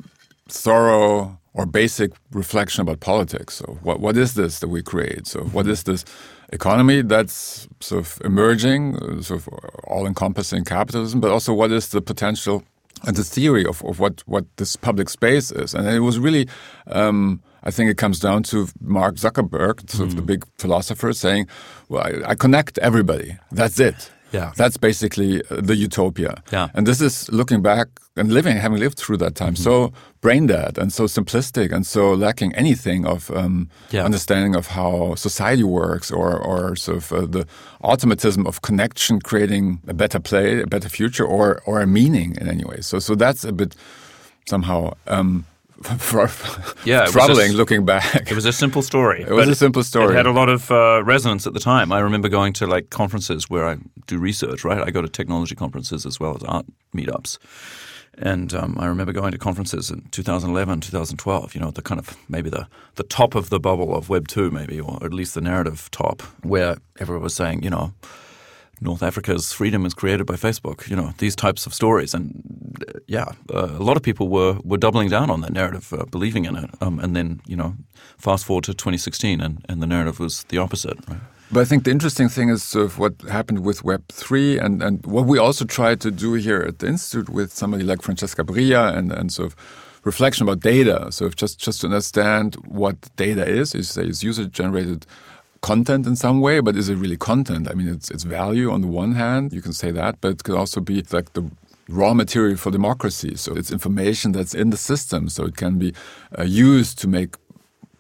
thorough 0.49 1.38
or 1.59 1.67
basic 1.67 2.13
reflection 2.31 2.83
about 2.83 3.01
politics. 3.01 3.57
So 3.57 3.79
what 3.83 4.01
what 4.01 4.17
is 4.17 4.35
this 4.35 4.61
that 4.61 4.69
we 4.69 4.83
create? 4.83 5.27
So 5.27 5.41
what 5.57 5.67
is 5.67 5.83
this 5.83 6.05
economy 6.53 7.03
that's 7.03 7.69
sort 7.81 8.01
of 8.01 8.21
emerging, 8.25 8.97
uh, 8.97 9.23
sort 9.23 9.41
of 9.41 9.49
all 9.85 10.07
encompassing 10.07 10.65
capitalism, 10.65 11.21
but 11.21 11.31
also 11.31 11.53
what 11.53 11.71
is 11.73 11.89
the 11.89 12.01
potential 12.01 12.63
and 13.07 13.17
the 13.17 13.25
theory 13.25 13.65
of, 13.67 13.85
of 13.85 14.01
what, 14.01 14.23
what 14.27 14.45
this 14.57 14.77
public 14.77 15.09
space 15.09 15.53
is. 15.53 15.75
And 15.75 15.87
it 15.87 16.01
was 16.01 16.19
really, 16.19 16.49
um, 16.87 17.41
I 17.63 17.71
think 17.71 17.91
it 17.91 17.97
comes 17.97 18.19
down 18.19 18.43
to 18.45 18.69
Mark 18.81 19.17
Zuckerberg, 19.17 19.89
sort 19.91 20.09
of 20.09 20.17
the 20.17 20.23
big 20.23 20.45
philosopher, 20.59 21.13
saying, 21.13 21.47
well, 21.89 22.03
I, 22.03 22.31
I 22.31 22.35
connect 22.35 22.79
everybody. 22.79 23.37
That's 23.53 23.79
it. 23.79 24.11
Yeah. 24.33 24.53
That's 24.57 24.77
basically 24.77 25.43
uh, 25.51 25.61
the 25.63 25.75
utopia. 25.77 26.43
Yeah. 26.53 26.69
And 26.75 26.87
this 26.87 27.01
is 27.01 27.29
looking 27.31 27.63
back 27.63 27.87
and 28.17 28.33
living, 28.33 28.57
having 28.57 28.79
lived 28.81 28.99
through 28.99 29.17
that 29.19 29.35
time, 29.35 29.55
so 29.57 29.93
brain 30.21 30.47
dead 30.47 30.77
and 30.79 30.93
so 30.93 31.05
simplistic 31.05 31.73
and 31.73 31.87
so 31.87 32.13
lacking 32.13 32.53
anything 32.57 33.07
of 33.07 33.31
um, 33.31 33.69
Yeah. 33.91 34.05
understanding 34.05 34.57
of 34.57 34.67
how 34.69 35.15
society 35.15 35.63
works 35.65 36.11
or, 36.11 36.37
or 36.37 36.77
sort 36.77 36.97
of 36.99 37.13
uh, 37.13 37.27
the 37.27 37.47
automatism 37.81 38.47
of 38.47 38.61
connection 38.61 39.21
creating 39.21 39.81
a 39.89 39.95
better 39.95 40.21
play, 40.21 40.63
a 40.63 40.67
better 40.67 40.89
future, 40.89 41.25
or, 41.25 41.63
or 41.65 41.81
a 41.81 41.87
meaning 41.87 42.37
in 42.41 42.49
any 42.49 42.65
way. 42.65 42.81
So, 42.81 42.99
so 42.99 43.15
that's 43.15 43.45
a 43.45 43.53
bit 43.53 43.77
somehow 44.49 44.93
um, 45.07 45.45
Yeah, 46.85 47.07
troubling 47.07 47.49
just- 47.49 47.57
looking 47.57 47.85
back. 47.85 48.31
It 48.31 48.35
was 48.35 48.45
a 48.45 48.53
simple 48.53 48.83
story. 48.83 49.23
It 49.29 49.33
was 49.33 49.49
a 49.49 49.55
simple 49.55 49.83
story. 49.83 50.15
It 50.15 50.17
had 50.17 50.27
a 50.27 50.33
lot 50.33 50.49
of 50.49 50.71
uh, 50.71 51.03
resonance 51.05 51.47
at 51.47 51.53
the 51.55 51.61
time. 51.61 51.93
I 51.93 52.01
remember 52.01 52.29
going 52.29 52.53
to 52.55 52.67
like 52.67 52.91
conferences 52.91 53.49
where 53.51 53.67
I 53.69 53.77
do 54.07 54.19
research. 54.19 54.65
Right, 54.65 54.83
I 54.87 54.91
go 54.91 55.03
to 55.03 55.09
technology 55.09 55.55
conferences 55.55 56.07
as 56.07 56.19
well 56.21 56.35
as 56.37 56.43
art 56.45 56.67
meetups. 56.95 57.39
And 58.21 58.53
um, 58.53 58.77
I 58.81 58.87
remember 58.87 59.13
going 59.13 59.31
to 59.33 59.39
conferences 59.39 59.91
in 59.91 60.01
2011, 60.11 60.81
2012. 60.81 61.55
You 61.55 61.61
know, 61.61 61.71
the 61.71 61.83
kind 61.83 62.01
of 62.01 62.17
maybe 62.29 62.51
the 62.51 62.67
the 62.97 63.05
top 63.05 63.35
of 63.37 63.49
the 63.51 63.61
bubble 63.61 63.95
of 63.95 64.09
Web 64.09 64.27
two, 64.29 64.51
maybe, 64.51 64.81
or 64.81 64.99
at 65.05 65.13
least 65.13 65.35
the 65.35 65.41
narrative 65.41 65.89
top, 65.91 66.23
where 66.43 66.77
everyone 66.99 67.23
was 67.23 67.35
saying, 67.35 67.63
you 67.63 67.71
know, 67.71 67.93
North 68.81 69.03
Africa's 69.03 69.53
freedom 69.53 69.85
is 69.87 69.95
created 69.95 70.27
by 70.27 70.35
Facebook. 70.35 70.89
You 70.89 70.97
know 70.97 71.13
these 71.19 71.37
types 71.37 71.67
of 71.67 71.75
stories, 71.75 72.15
and 72.15 72.85
uh, 72.89 73.01
yeah, 73.07 73.33
uh, 73.53 73.69
a 73.79 73.83
lot 73.83 73.97
of 73.97 74.03
people 74.03 74.29
were 74.29 74.59
were 74.65 74.79
doubling 74.79 75.09
down 75.09 75.31
on 75.31 75.41
that 75.41 75.53
narrative, 75.53 75.93
uh, 75.93 76.05
believing 76.07 76.45
in 76.45 76.57
it. 76.57 76.71
Um, 76.81 76.99
and 77.01 77.15
then 77.17 77.41
you 77.47 77.57
know, 77.57 77.75
fast 78.17 78.45
forward 78.45 78.65
to 78.65 78.75
2016, 78.75 79.41
and, 79.41 79.65
and 79.69 79.83
the 79.83 79.87
narrative 79.87 80.21
was 80.21 80.45
the 80.45 80.59
opposite. 80.59 80.99
Right? 81.09 81.21
But 81.51 81.61
I 81.61 81.65
think 81.65 81.85
the 81.85 81.91
interesting 81.91 82.29
thing 82.29 82.51
is 82.51 82.63
sort 82.63 82.85
of 82.85 82.99
what 82.99 83.23
happened 83.23 83.65
with 83.65 83.83
Web3 83.83 84.63
and, 84.63 84.83
and 84.83 85.05
what 85.07 85.25
we 85.25 85.39
also 85.39 85.65
try 85.65 85.95
to 85.95 86.11
do 86.11 86.35
here 86.35 86.61
at 86.61 86.81
the 86.81 86.89
Institute 86.89 87.31
with 87.31 87.53
somebody 87.53 87.85
like 87.85 88.03
Francesca 88.03 88.45
Bria 88.45 88.89
and, 88.89 89.11
and 89.11 89.33
sort 89.33 89.53
of 89.53 89.57
reflection 90.05 90.47
about 90.47 90.61
data. 90.61 91.11
So 91.11 91.25
if 91.25 91.37
just, 91.37 91.59
just 91.59 91.81
to 91.81 91.87
understand 91.87 92.57
what 92.67 92.97
data 93.17 93.47
is, 93.49 93.75
is 93.75 93.97
it's 93.97 94.23
user 94.23 94.45
generated 94.45 95.07
content 95.61 96.07
in 96.07 96.17
some 96.17 96.41
way, 96.41 96.61
but 96.61 96.77
is 96.77 96.89
it 96.89 96.97
really 96.97 97.17
content? 97.17 97.69
I 97.71 97.75
mean, 97.75 97.89
it's 97.89 98.11
it's 98.11 98.25
value 98.25 98.71
on 98.71 98.81
the 98.81 98.89
one 98.89 99.13
hand, 99.13 99.53
you 99.53 99.63
can 99.63 99.73
say 99.73 99.91
that, 99.93 100.21
but 100.21 100.31
it 100.33 100.45
could 100.45 100.57
also 100.57 100.81
be 100.81 101.03
like 101.11 101.33
the 101.33 101.51
raw 101.89 102.15
material 102.15 102.57
for 102.57 102.71
democracy. 102.71 103.37
So 103.37 103.55
it's 103.55 103.73
information 103.73 104.33
that's 104.33 104.55
in 104.55 104.71
the 104.71 104.77
system, 104.77 105.29
so 105.29 105.45
it 105.45 105.57
can 105.57 105.79
be 105.79 105.95
uh, 106.39 106.45
used 106.45 106.99
to 106.99 107.09
make 107.09 107.37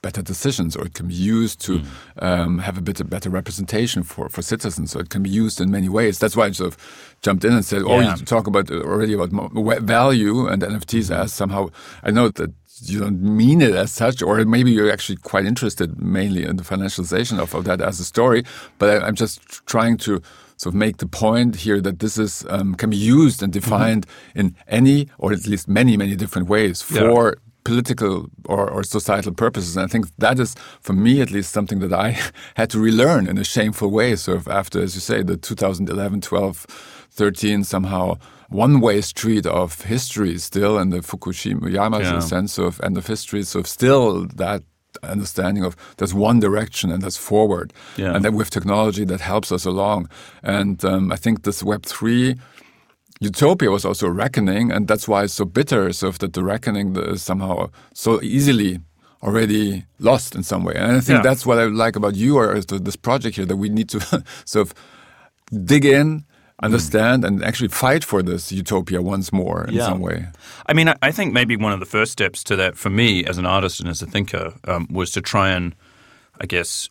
better 0.02 0.22
decisions, 0.22 0.76
or 0.76 0.86
it 0.86 0.94
can 0.94 1.08
be 1.08 1.14
used 1.14 1.60
to 1.60 1.80
mm. 1.80 1.86
um, 2.22 2.58
have 2.58 2.78
a 2.78 2.80
bit 2.80 3.00
of 3.00 3.10
better 3.10 3.30
representation 3.30 4.02
for, 4.02 4.28
for 4.28 4.42
citizens. 4.42 4.92
So 4.92 5.00
it 5.00 5.10
can 5.10 5.22
be 5.22 5.30
used 5.30 5.60
in 5.60 5.70
many 5.70 5.88
ways. 5.88 6.18
That's 6.18 6.36
why 6.36 6.46
I 6.46 6.52
sort 6.52 6.72
of 6.72 7.16
jumped 7.22 7.44
in 7.44 7.52
and 7.52 7.64
said, 7.64 7.82
"Oh, 7.82 8.00
yeah. 8.00 8.16
you 8.16 8.24
talk 8.24 8.46
about 8.46 8.70
uh, 8.70 8.80
already 8.82 9.14
about 9.14 9.30
value 9.82 10.46
and 10.46 10.62
NFTs 10.62 11.10
as 11.10 11.32
somehow." 11.32 11.70
I 12.02 12.10
know 12.10 12.28
that 12.28 12.52
you 12.82 13.00
don't 13.00 13.20
mean 13.20 13.60
it 13.60 13.74
as 13.74 13.92
such, 13.92 14.22
or 14.22 14.44
maybe 14.44 14.70
you're 14.70 14.92
actually 14.92 15.16
quite 15.16 15.44
interested 15.44 16.00
mainly 16.00 16.44
in 16.44 16.56
the 16.56 16.62
financialization 16.62 17.38
of, 17.38 17.54
of 17.54 17.64
that 17.64 17.80
as 17.80 18.00
a 18.00 18.04
story. 18.04 18.44
But 18.78 19.02
I, 19.02 19.08
am 19.08 19.14
just 19.14 19.66
trying 19.66 19.96
to 19.98 20.20
sort 20.56 20.74
of 20.74 20.78
make 20.78 20.96
the 20.98 21.06
point 21.06 21.56
here 21.56 21.80
that 21.80 22.00
this 22.00 22.18
is 22.18 22.44
um, 22.48 22.74
can 22.74 22.90
be 22.90 22.96
used 22.96 23.42
and 23.42 23.52
defined 23.52 24.06
mm 24.06 24.12
-hmm. 24.12 24.40
in 24.40 24.56
any, 24.66 25.08
or 25.18 25.32
at 25.32 25.46
least 25.46 25.68
many, 25.68 25.96
many 25.96 26.16
different 26.16 26.48
ways 26.48 26.82
for 26.82 27.24
yeah. 27.24 27.32
political 27.64 28.30
or, 28.44 28.70
or, 28.70 28.82
societal 28.84 29.32
purposes. 29.32 29.76
And 29.76 29.86
I 29.86 29.90
think 29.92 30.06
that 30.18 30.38
is, 30.38 30.54
for 30.80 30.94
me 30.94 31.20
at 31.22 31.30
least, 31.30 31.52
something 31.52 31.80
that 31.80 31.92
I 32.06 32.18
had 32.60 32.68
to 32.70 32.84
relearn 32.84 33.28
in 33.28 33.38
a 33.38 33.44
shameful 33.44 33.90
way. 33.90 34.16
Sort 34.16 34.38
of 34.38 34.48
after, 34.48 34.82
as 34.82 34.94
you 34.94 35.00
say, 35.00 35.22
the 35.24 35.36
2011, 35.36 36.20
12, 36.20 36.66
13 37.10 37.64
somehow 37.64 38.16
one-way 38.48 39.00
street 39.00 39.46
of 39.46 39.82
history 39.82 40.38
still 40.38 40.78
in 40.78 40.90
the 40.90 40.98
Fukuyama 40.98 42.00
yeah. 42.00 42.20
sense 42.20 42.58
of 42.58 42.80
end 42.82 42.96
of 42.96 43.06
history. 43.06 43.42
So 43.42 43.62
still 43.62 44.26
that 44.36 44.62
understanding 45.02 45.64
of 45.64 45.76
there's 45.98 46.14
one 46.14 46.40
direction 46.40 46.90
and 46.90 47.02
that's 47.02 47.16
forward, 47.16 47.72
yeah. 47.96 48.14
and 48.14 48.24
then 48.24 48.34
with 48.34 48.50
technology 48.50 49.04
that 49.04 49.20
helps 49.20 49.52
us 49.52 49.64
along. 49.64 50.08
And 50.42 50.84
um, 50.84 51.12
I 51.12 51.16
think 51.16 51.42
this 51.42 51.62
Web 51.62 51.84
three 51.84 52.36
utopia 53.20 53.70
was 53.70 53.84
also 53.84 54.06
a 54.06 54.12
reckoning, 54.12 54.70
and 54.70 54.88
that's 54.88 55.06
why 55.06 55.24
it's 55.24 55.34
so 55.34 55.44
bitter. 55.44 55.92
So 55.92 56.10
that 56.12 56.32
the 56.32 56.42
reckoning 56.42 56.96
is 56.96 57.22
somehow 57.22 57.70
so 57.92 58.22
easily 58.22 58.80
already 59.22 59.84
lost 59.98 60.34
in 60.34 60.42
some 60.42 60.64
way. 60.64 60.74
And 60.76 60.92
I 60.92 61.00
think 61.00 61.18
yeah. 61.18 61.22
that's 61.22 61.44
what 61.44 61.58
I 61.58 61.64
like 61.64 61.96
about 61.96 62.14
you 62.14 62.36
or 62.38 62.60
this 62.60 62.96
project 62.96 63.36
here 63.36 63.46
that 63.46 63.56
we 63.56 63.68
need 63.68 63.88
to 63.90 64.00
sort 64.44 64.68
of 64.68 64.74
dig 65.64 65.84
in 65.84 66.24
understand 66.62 67.24
and 67.24 67.44
actually 67.44 67.68
fight 67.68 68.04
for 68.04 68.22
this 68.22 68.50
utopia 68.50 69.00
once 69.00 69.32
more 69.32 69.64
in 69.66 69.74
yeah. 69.74 69.86
some 69.86 70.00
way. 70.00 70.26
I 70.66 70.72
mean, 70.72 70.92
I 71.02 71.12
think 71.12 71.32
maybe 71.32 71.56
one 71.56 71.72
of 71.72 71.80
the 71.80 71.86
first 71.86 72.12
steps 72.12 72.42
to 72.44 72.56
that 72.56 72.76
for 72.76 72.90
me 72.90 73.24
as 73.24 73.38
an 73.38 73.46
artist 73.46 73.80
and 73.80 73.88
as 73.88 74.02
a 74.02 74.06
thinker 74.06 74.54
um, 74.64 74.88
was 74.90 75.10
to 75.12 75.20
try 75.20 75.50
and, 75.50 75.74
I 76.40 76.46
guess, 76.46 76.90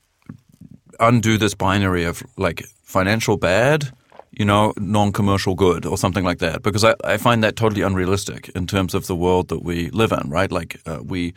undo 1.00 1.38
this 1.38 1.54
binary 1.54 2.06
of 2.06 2.24
like 2.38 2.64
financial 2.84 3.38
bad 3.38 3.92
you 4.32 4.46
know, 4.46 4.74
non-commercial 4.78 5.56
good 5.56 5.86
or 5.86 5.98
something 5.98 6.24
like 6.24 6.40
that. 6.40 6.62
Because 6.62 6.84
I, 6.84 6.96
I 7.04 7.18
find 7.18 7.44
that 7.44 7.56
totally 7.56 7.82
unrealistic 7.82 8.50
in 8.50 8.68
terms 8.68 8.94
of 8.94 9.08
the 9.08 9.16
world 9.16 9.48
that 9.50 9.64
we 9.64 9.90
live 9.90 10.12
in, 10.12 10.30
right? 10.30 10.52
Like 10.52 10.80
uh, 10.86 11.00
we, 11.04 11.34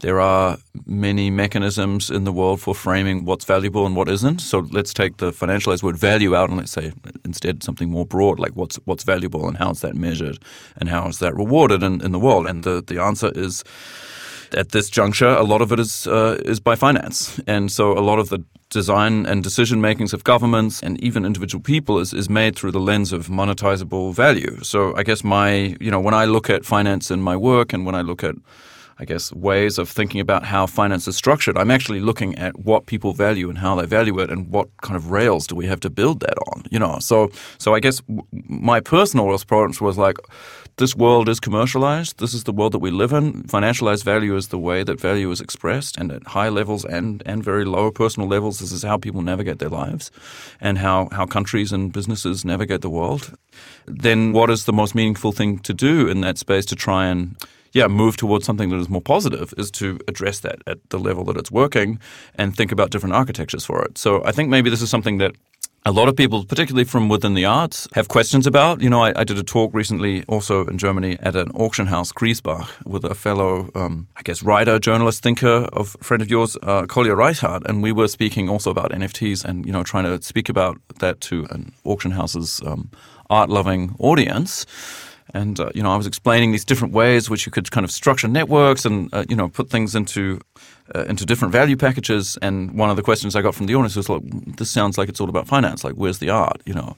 there 0.00 0.20
are 0.20 0.58
many 0.86 1.30
mechanisms 1.30 2.10
in 2.10 2.24
the 2.24 2.32
world 2.32 2.60
for 2.60 2.74
framing 2.74 3.24
what's 3.24 3.44
valuable 3.44 3.84
and 3.84 3.96
what 3.96 4.08
isn't. 4.08 4.40
So 4.40 4.60
let's 4.70 4.94
take 4.94 5.16
the 5.16 5.32
financialized 5.32 5.82
word 5.82 5.96
value 5.96 6.34
out 6.34 6.48
and 6.48 6.58
let's 6.58 6.72
say 6.72 6.92
instead 7.24 7.62
something 7.62 7.90
more 7.90 8.06
broad, 8.06 8.38
like 8.38 8.52
what's 8.52 8.76
what's 8.84 9.04
valuable 9.04 9.48
and 9.48 9.56
how 9.56 9.70
is 9.70 9.80
that 9.80 9.94
measured 9.94 10.38
and 10.76 10.88
how 10.88 11.08
is 11.08 11.18
that 11.18 11.34
rewarded 11.34 11.82
in, 11.82 12.00
in 12.00 12.12
the 12.12 12.18
world. 12.20 12.46
And 12.46 12.62
the, 12.64 12.82
the 12.86 13.02
answer 13.02 13.32
is 13.34 13.64
at 14.54 14.70
this 14.70 14.90
juncture, 14.90 15.28
a 15.28 15.42
lot 15.42 15.62
of 15.62 15.72
it 15.72 15.80
is 15.80 16.06
uh, 16.06 16.40
is 16.44 16.60
by 16.60 16.74
finance, 16.76 17.40
and 17.46 17.70
so 17.70 17.92
a 17.92 18.00
lot 18.00 18.18
of 18.18 18.28
the 18.28 18.44
design 18.70 19.26
and 19.26 19.42
decision 19.42 19.80
makings 19.80 20.12
of 20.12 20.24
governments 20.24 20.82
and 20.82 21.02
even 21.02 21.24
individual 21.24 21.62
people 21.62 21.98
is, 21.98 22.12
is 22.12 22.28
made 22.28 22.54
through 22.54 22.70
the 22.70 22.80
lens 22.80 23.12
of 23.12 23.28
monetizable 23.28 24.14
value. 24.14 24.58
So 24.62 24.94
I 24.94 25.02
guess 25.02 25.24
my 25.24 25.76
you 25.80 25.90
know 25.90 26.00
when 26.00 26.14
I 26.14 26.26
look 26.26 26.50
at 26.50 26.64
finance 26.64 27.10
in 27.10 27.20
my 27.20 27.36
work 27.36 27.72
and 27.72 27.86
when 27.86 27.94
I 27.94 28.02
look 28.02 28.22
at 28.24 28.34
I 29.00 29.04
guess, 29.04 29.32
ways 29.32 29.78
of 29.78 29.88
thinking 29.88 30.20
about 30.20 30.44
how 30.44 30.66
finance 30.66 31.06
is 31.06 31.16
structured. 31.16 31.56
I'm 31.56 31.70
actually 31.70 32.00
looking 32.00 32.36
at 32.36 32.58
what 32.58 32.86
people 32.86 33.12
value 33.12 33.48
and 33.48 33.58
how 33.58 33.76
they 33.76 33.86
value 33.86 34.18
it, 34.18 34.30
and 34.30 34.48
what 34.50 34.68
kind 34.82 34.96
of 34.96 35.10
rails 35.10 35.46
do 35.46 35.54
we 35.54 35.66
have 35.66 35.80
to 35.80 35.90
build 35.90 36.20
that 36.20 36.36
on. 36.48 36.64
You 36.70 36.78
know, 36.78 36.98
so 36.98 37.30
so 37.58 37.74
I 37.74 37.80
guess 37.80 38.02
my 38.48 38.80
personal 38.80 39.28
response 39.28 39.80
was 39.80 39.96
like, 39.98 40.16
this 40.78 40.96
world 40.96 41.28
is 41.28 41.40
commercialized. 41.40 42.18
This 42.18 42.34
is 42.34 42.44
the 42.44 42.52
world 42.52 42.72
that 42.72 42.78
we 42.78 42.90
live 42.90 43.12
in. 43.12 43.44
Financialized 43.44 44.04
value 44.04 44.36
is 44.36 44.48
the 44.48 44.58
way 44.58 44.84
that 44.84 45.00
value 45.00 45.30
is 45.30 45.40
expressed, 45.40 45.96
and 45.96 46.10
at 46.10 46.26
high 46.28 46.48
levels 46.48 46.84
and 46.84 47.22
and 47.26 47.44
very 47.44 47.64
low 47.64 47.90
personal 47.90 48.28
levels, 48.28 48.58
this 48.58 48.72
is 48.72 48.82
how 48.82 48.96
people 48.96 49.22
navigate 49.22 49.58
their 49.58 49.68
lives, 49.68 50.10
and 50.60 50.78
how 50.78 51.08
how 51.12 51.26
countries 51.26 51.72
and 51.72 51.92
businesses 51.92 52.44
navigate 52.44 52.80
the 52.80 52.90
world. 52.90 53.36
Then, 53.86 54.32
what 54.32 54.50
is 54.50 54.64
the 54.64 54.72
most 54.72 54.94
meaningful 54.94 55.32
thing 55.32 55.58
to 55.60 55.74
do 55.74 56.08
in 56.08 56.20
that 56.20 56.38
space 56.38 56.66
to 56.66 56.76
try 56.76 57.06
and 57.06 57.36
yeah, 57.72 57.86
move 57.86 58.16
towards 58.16 58.44
something 58.44 58.70
that 58.70 58.76
is 58.78 58.88
more 58.88 59.00
positive 59.00 59.52
is 59.56 59.70
to 59.72 59.98
address 60.08 60.40
that 60.40 60.62
at 60.66 60.78
the 60.90 60.98
level 60.98 61.24
that 61.24 61.36
it's 61.36 61.50
working 61.50 61.98
and 62.34 62.56
think 62.56 62.72
about 62.72 62.90
different 62.90 63.14
architectures 63.14 63.64
for 63.64 63.84
it. 63.84 63.98
So 63.98 64.24
I 64.24 64.32
think 64.32 64.48
maybe 64.48 64.70
this 64.70 64.82
is 64.82 64.90
something 64.90 65.18
that 65.18 65.34
a 65.86 65.92
lot 65.92 66.08
of 66.08 66.16
people, 66.16 66.44
particularly 66.44 66.84
from 66.84 67.08
within 67.08 67.34
the 67.34 67.44
arts, 67.44 67.88
have 67.94 68.08
questions 68.08 68.46
about. 68.46 68.82
You 68.82 68.90
know, 68.90 69.02
I, 69.02 69.12
I, 69.20 69.24
did 69.24 69.38
a 69.38 69.42
talk 69.42 69.72
recently 69.72 70.24
also 70.24 70.66
in 70.66 70.76
Germany 70.76 71.16
at 71.20 71.34
an 71.34 71.50
auction 71.52 71.86
house, 71.86 72.12
Grisebach, 72.12 72.84
with 72.84 73.04
a 73.04 73.14
fellow, 73.14 73.70
um, 73.74 74.06
I 74.16 74.22
guess, 74.22 74.42
writer, 74.42 74.78
journalist, 74.78 75.22
thinker, 75.22 75.68
of 75.72 75.96
friend 76.02 76.20
of 76.20 76.28
yours, 76.28 76.56
uh, 76.62 76.82
Kolja 76.82 77.16
Reichert, 77.16 77.62
and 77.66 77.82
we 77.82 77.92
were 77.92 78.08
speaking 78.08 78.48
also 78.48 78.70
about 78.70 78.90
NFTs 78.90 79.44
and, 79.44 79.64
you 79.64 79.72
know, 79.72 79.82
trying 79.82 80.04
to 80.04 80.22
speak 80.22 80.48
about 80.48 80.78
that 80.98 81.20
to 81.22 81.46
an 81.50 81.72
auction 81.84 82.10
house's 82.10 82.60
um, 82.66 82.90
art-loving 83.30 83.94
audience. 83.98 84.66
And 85.34 85.58
uh, 85.60 85.70
you 85.74 85.82
know, 85.82 85.92
I 85.92 85.96
was 85.96 86.06
explaining 86.06 86.52
these 86.52 86.64
different 86.64 86.94
ways 86.94 87.28
which 87.28 87.46
you 87.46 87.52
could 87.52 87.70
kind 87.70 87.84
of 87.84 87.90
structure 87.90 88.28
networks 88.28 88.84
and 88.84 89.12
uh, 89.12 89.24
you 89.28 89.36
know 89.36 89.48
put 89.48 89.70
things 89.70 89.94
into 89.94 90.40
uh, 90.94 91.04
into 91.04 91.24
different 91.24 91.52
value 91.52 91.76
packages. 91.76 92.38
And 92.42 92.72
one 92.72 92.90
of 92.90 92.96
the 92.96 93.02
questions 93.02 93.34
I 93.36 93.42
got 93.42 93.54
from 93.54 93.66
the 93.66 93.74
audience 93.74 93.96
was 93.96 94.08
like, 94.08 94.22
"This 94.56 94.70
sounds 94.70 94.98
like 94.98 95.08
it's 95.08 95.20
all 95.20 95.28
about 95.28 95.46
finance. 95.46 95.84
Like, 95.84 95.94
where's 95.94 96.18
the 96.18 96.30
art?" 96.30 96.60
You 96.64 96.74
know. 96.74 96.96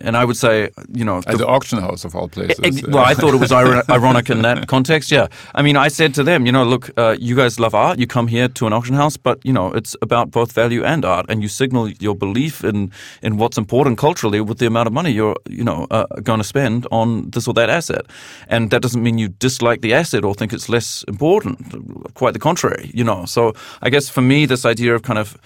And 0.00 0.16
I 0.16 0.24
would 0.24 0.36
say, 0.36 0.70
you 0.92 1.04
know, 1.04 1.18
at 1.18 1.26
the, 1.26 1.38
the 1.38 1.46
auction 1.46 1.78
house 1.78 2.04
of 2.04 2.14
all 2.14 2.28
places. 2.28 2.82
well, 2.86 3.04
I 3.04 3.14
thought 3.14 3.34
it 3.34 3.40
was 3.40 3.52
ironic 3.90 4.30
in 4.30 4.42
that 4.42 4.66
context. 4.66 5.10
Yeah, 5.10 5.28
I 5.54 5.62
mean, 5.62 5.76
I 5.76 5.88
said 5.88 6.14
to 6.14 6.22
them, 6.22 6.46
you 6.46 6.52
know, 6.52 6.64
look, 6.64 6.90
uh, 6.96 7.16
you 7.18 7.36
guys 7.36 7.58
love 7.58 7.74
art. 7.74 7.98
You 7.98 8.06
come 8.06 8.28
here 8.28 8.48
to 8.48 8.66
an 8.66 8.72
auction 8.72 8.94
house, 8.94 9.16
but 9.16 9.38
you 9.44 9.52
know, 9.52 9.72
it's 9.72 9.96
about 10.02 10.30
both 10.30 10.52
value 10.52 10.84
and 10.84 11.04
art, 11.04 11.26
and 11.28 11.42
you 11.42 11.48
signal 11.48 11.90
your 11.90 12.14
belief 12.14 12.64
in 12.64 12.90
in 13.22 13.36
what's 13.36 13.58
important 13.58 13.98
culturally 13.98 14.40
with 14.40 14.58
the 14.58 14.66
amount 14.66 14.86
of 14.86 14.92
money 14.92 15.10
you're, 15.10 15.36
you 15.48 15.64
know, 15.64 15.86
uh, 15.90 16.06
going 16.22 16.38
to 16.38 16.44
spend 16.44 16.86
on 16.90 17.30
this 17.30 17.46
or 17.48 17.54
that 17.54 17.70
asset. 17.70 18.06
And 18.48 18.70
that 18.70 18.82
doesn't 18.82 19.02
mean 19.02 19.18
you 19.18 19.28
dislike 19.28 19.80
the 19.80 19.94
asset 19.94 20.24
or 20.24 20.34
think 20.34 20.52
it's 20.52 20.68
less 20.68 21.04
important. 21.08 22.14
Quite 22.14 22.32
the 22.32 22.38
contrary, 22.38 22.90
you 22.94 23.04
know. 23.04 23.24
So 23.30 23.54
I 23.82 23.90
guess 23.90 24.08
for 24.08 24.22
me, 24.22 24.46
this 24.46 24.64
idea 24.64 24.94
of 24.94 25.02
kind 25.02 25.18
of 25.18 25.36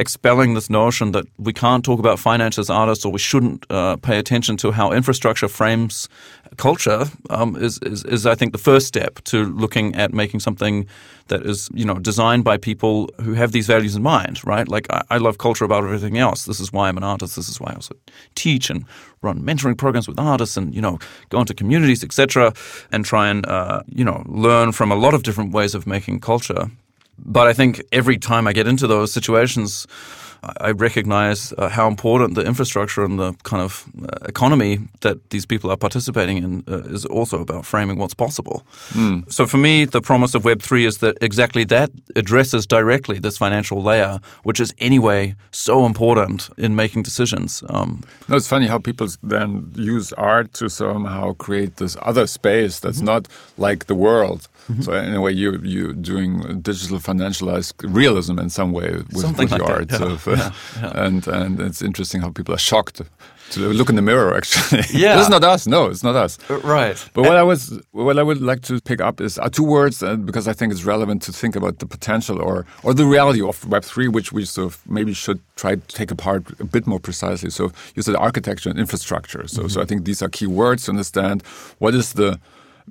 expelling 0.00 0.54
this 0.54 0.70
notion 0.70 1.12
that 1.12 1.26
we 1.38 1.52
can't 1.52 1.84
talk 1.84 1.98
about 1.98 2.18
finance 2.18 2.58
as 2.58 2.70
artists 2.70 3.04
or 3.04 3.12
we 3.12 3.18
shouldn't 3.18 3.66
uh, 3.70 3.96
pay 3.96 4.18
attention 4.18 4.56
to 4.58 4.72
how 4.72 4.92
infrastructure 4.92 5.48
frames 5.48 6.08
culture 6.56 7.04
um, 7.30 7.56
is, 7.56 7.78
is, 7.82 8.04
is, 8.04 8.26
I 8.26 8.34
think, 8.34 8.52
the 8.52 8.58
first 8.58 8.86
step 8.86 9.20
to 9.24 9.44
looking 9.44 9.94
at 9.94 10.12
making 10.12 10.40
something 10.40 10.86
that 11.28 11.46
is, 11.46 11.68
you 11.72 11.84
know, 11.84 11.98
designed 11.98 12.44
by 12.44 12.56
people 12.58 13.08
who 13.22 13.34
have 13.34 13.52
these 13.52 13.66
values 13.66 13.96
in 13.96 14.02
mind, 14.02 14.44
right? 14.44 14.68
Like 14.68 14.86
I, 14.90 15.02
I 15.10 15.18
love 15.18 15.38
culture 15.38 15.64
about 15.64 15.84
everything 15.84 16.18
else. 16.18 16.44
This 16.44 16.60
is 16.60 16.72
why 16.72 16.88
I'm 16.88 16.96
an 16.96 17.04
artist. 17.04 17.36
This 17.36 17.48
is 17.48 17.60
why 17.60 17.70
I 17.70 17.74
also 17.74 17.94
teach 18.34 18.70
and 18.70 18.84
run 19.22 19.40
mentoring 19.40 19.78
programs 19.78 20.08
with 20.08 20.18
artists 20.18 20.56
and, 20.56 20.74
you 20.74 20.80
know, 20.80 20.98
go 21.30 21.40
into 21.40 21.54
communities, 21.54 22.04
etc., 22.04 22.52
and 22.90 23.04
try 23.04 23.28
and, 23.28 23.46
uh, 23.46 23.82
you 23.86 24.04
know, 24.04 24.22
learn 24.26 24.72
from 24.72 24.90
a 24.90 24.96
lot 24.96 25.14
of 25.14 25.22
different 25.22 25.52
ways 25.52 25.74
of 25.74 25.86
making 25.86 26.20
culture. 26.20 26.70
But 27.24 27.46
I 27.46 27.52
think 27.52 27.82
every 27.92 28.18
time 28.18 28.46
I 28.46 28.52
get 28.52 28.66
into 28.66 28.86
those 28.86 29.12
situations, 29.12 29.86
I 30.58 30.72
recognize 30.72 31.52
uh, 31.56 31.68
how 31.68 31.86
important 31.86 32.34
the 32.34 32.44
infrastructure 32.44 33.04
and 33.04 33.16
the 33.16 33.32
kind 33.44 33.62
of 33.62 33.84
uh, 34.02 34.26
economy 34.26 34.80
that 35.02 35.30
these 35.30 35.46
people 35.46 35.70
are 35.70 35.76
participating 35.76 36.38
in 36.38 36.64
uh, 36.66 36.78
is 36.90 37.04
also 37.04 37.40
about 37.40 37.64
framing 37.64 37.96
what's 37.96 38.14
possible. 38.14 38.66
Mm. 38.90 39.32
So 39.32 39.46
for 39.46 39.58
me, 39.58 39.84
the 39.84 40.00
promise 40.00 40.34
of 40.34 40.42
Web3 40.42 40.84
is 40.84 40.98
that 40.98 41.16
exactly 41.20 41.62
that 41.66 41.90
addresses 42.16 42.66
directly 42.66 43.20
this 43.20 43.38
financial 43.38 43.82
layer, 43.82 44.18
which 44.42 44.58
is 44.58 44.74
anyway 44.78 45.36
so 45.52 45.86
important 45.86 46.50
in 46.58 46.74
making 46.74 47.04
decisions. 47.04 47.62
Um, 47.68 48.02
no, 48.28 48.34
it's 48.34 48.48
funny 48.48 48.66
how 48.66 48.78
people 48.78 49.06
then 49.22 49.70
use 49.76 50.12
art 50.14 50.54
to 50.54 50.68
somehow 50.68 51.34
create 51.34 51.76
this 51.76 51.96
other 52.02 52.26
space 52.26 52.80
that's 52.80 53.00
mm 53.00 53.06
-hmm. 53.06 53.14
not 53.14 53.28
like 53.56 53.86
the 53.86 53.94
world. 53.94 54.48
Mm 54.68 54.74
-hmm. 54.74 54.82
So 54.82 54.92
in 54.92 55.14
a 55.14 55.20
way, 55.20 55.32
you 55.32 55.58
you're 55.62 55.94
doing 55.94 56.62
digital 56.62 56.98
financialized 57.00 57.74
realism 57.94 58.38
in 58.38 58.50
some 58.50 58.72
way 58.72 58.90
with, 58.96 59.12
with 59.12 59.38
like 59.38 59.56
your 59.56 59.66
that, 59.66 59.78
art. 59.78 59.90
Yeah. 59.90 60.18
So 60.18 60.30
yeah, 60.30 60.52
yeah. 60.82 61.04
and 61.04 61.28
and 61.28 61.60
it's 61.60 61.82
interesting 61.82 62.22
how 62.22 62.32
people 62.32 62.54
are 62.54 62.62
shocked 62.62 63.02
to 63.52 63.60
look 63.60 63.88
in 63.88 63.96
the 63.96 64.02
mirror. 64.02 64.36
Actually, 64.36 64.78
yeah, 64.92 65.16
this 65.16 65.24
is 65.24 65.30
not 65.30 65.44
us. 65.44 65.66
No, 65.66 65.86
it's 65.86 66.02
not 66.02 66.16
us. 66.16 66.38
Uh, 66.48 66.58
right. 66.60 66.96
But 67.14 67.22
what 67.22 67.36
I 67.36 67.42
was, 67.42 67.78
what 67.92 68.18
I 68.18 68.22
would 68.22 68.40
like 68.40 68.60
to 68.62 68.80
pick 68.80 69.00
up 69.00 69.20
is 69.20 69.38
uh, 69.38 69.48
two 69.48 69.64
words 69.64 70.02
uh, 70.02 70.16
because 70.16 70.48
I 70.48 70.52
think 70.52 70.72
it's 70.72 70.84
relevant 70.84 71.22
to 71.22 71.32
think 71.32 71.56
about 71.56 71.78
the 71.78 71.86
potential 71.86 72.40
or 72.40 72.66
or 72.82 72.94
the 72.94 73.04
reality 73.04 73.42
of 73.42 73.66
Web 73.68 73.84
three, 73.84 74.08
which 74.08 74.32
we 74.32 74.44
sort 74.44 74.66
of 74.66 74.80
maybe 74.86 75.12
should 75.14 75.40
try 75.56 75.74
to 75.76 75.86
take 75.88 76.10
apart 76.10 76.42
a 76.60 76.64
bit 76.64 76.86
more 76.86 77.00
precisely. 77.00 77.50
So 77.50 77.72
you 77.94 78.02
said 78.02 78.16
architecture 78.16 78.70
and 78.70 78.78
infrastructure. 78.78 79.46
So 79.48 79.62
mm 79.62 79.66
-hmm. 79.66 79.72
so 79.72 79.82
I 79.82 79.86
think 79.86 80.04
these 80.04 80.24
are 80.24 80.30
key 80.30 80.48
words 80.48 80.84
to 80.84 80.90
understand 80.92 81.42
what 81.78 81.94
is 81.94 82.12
the 82.12 82.38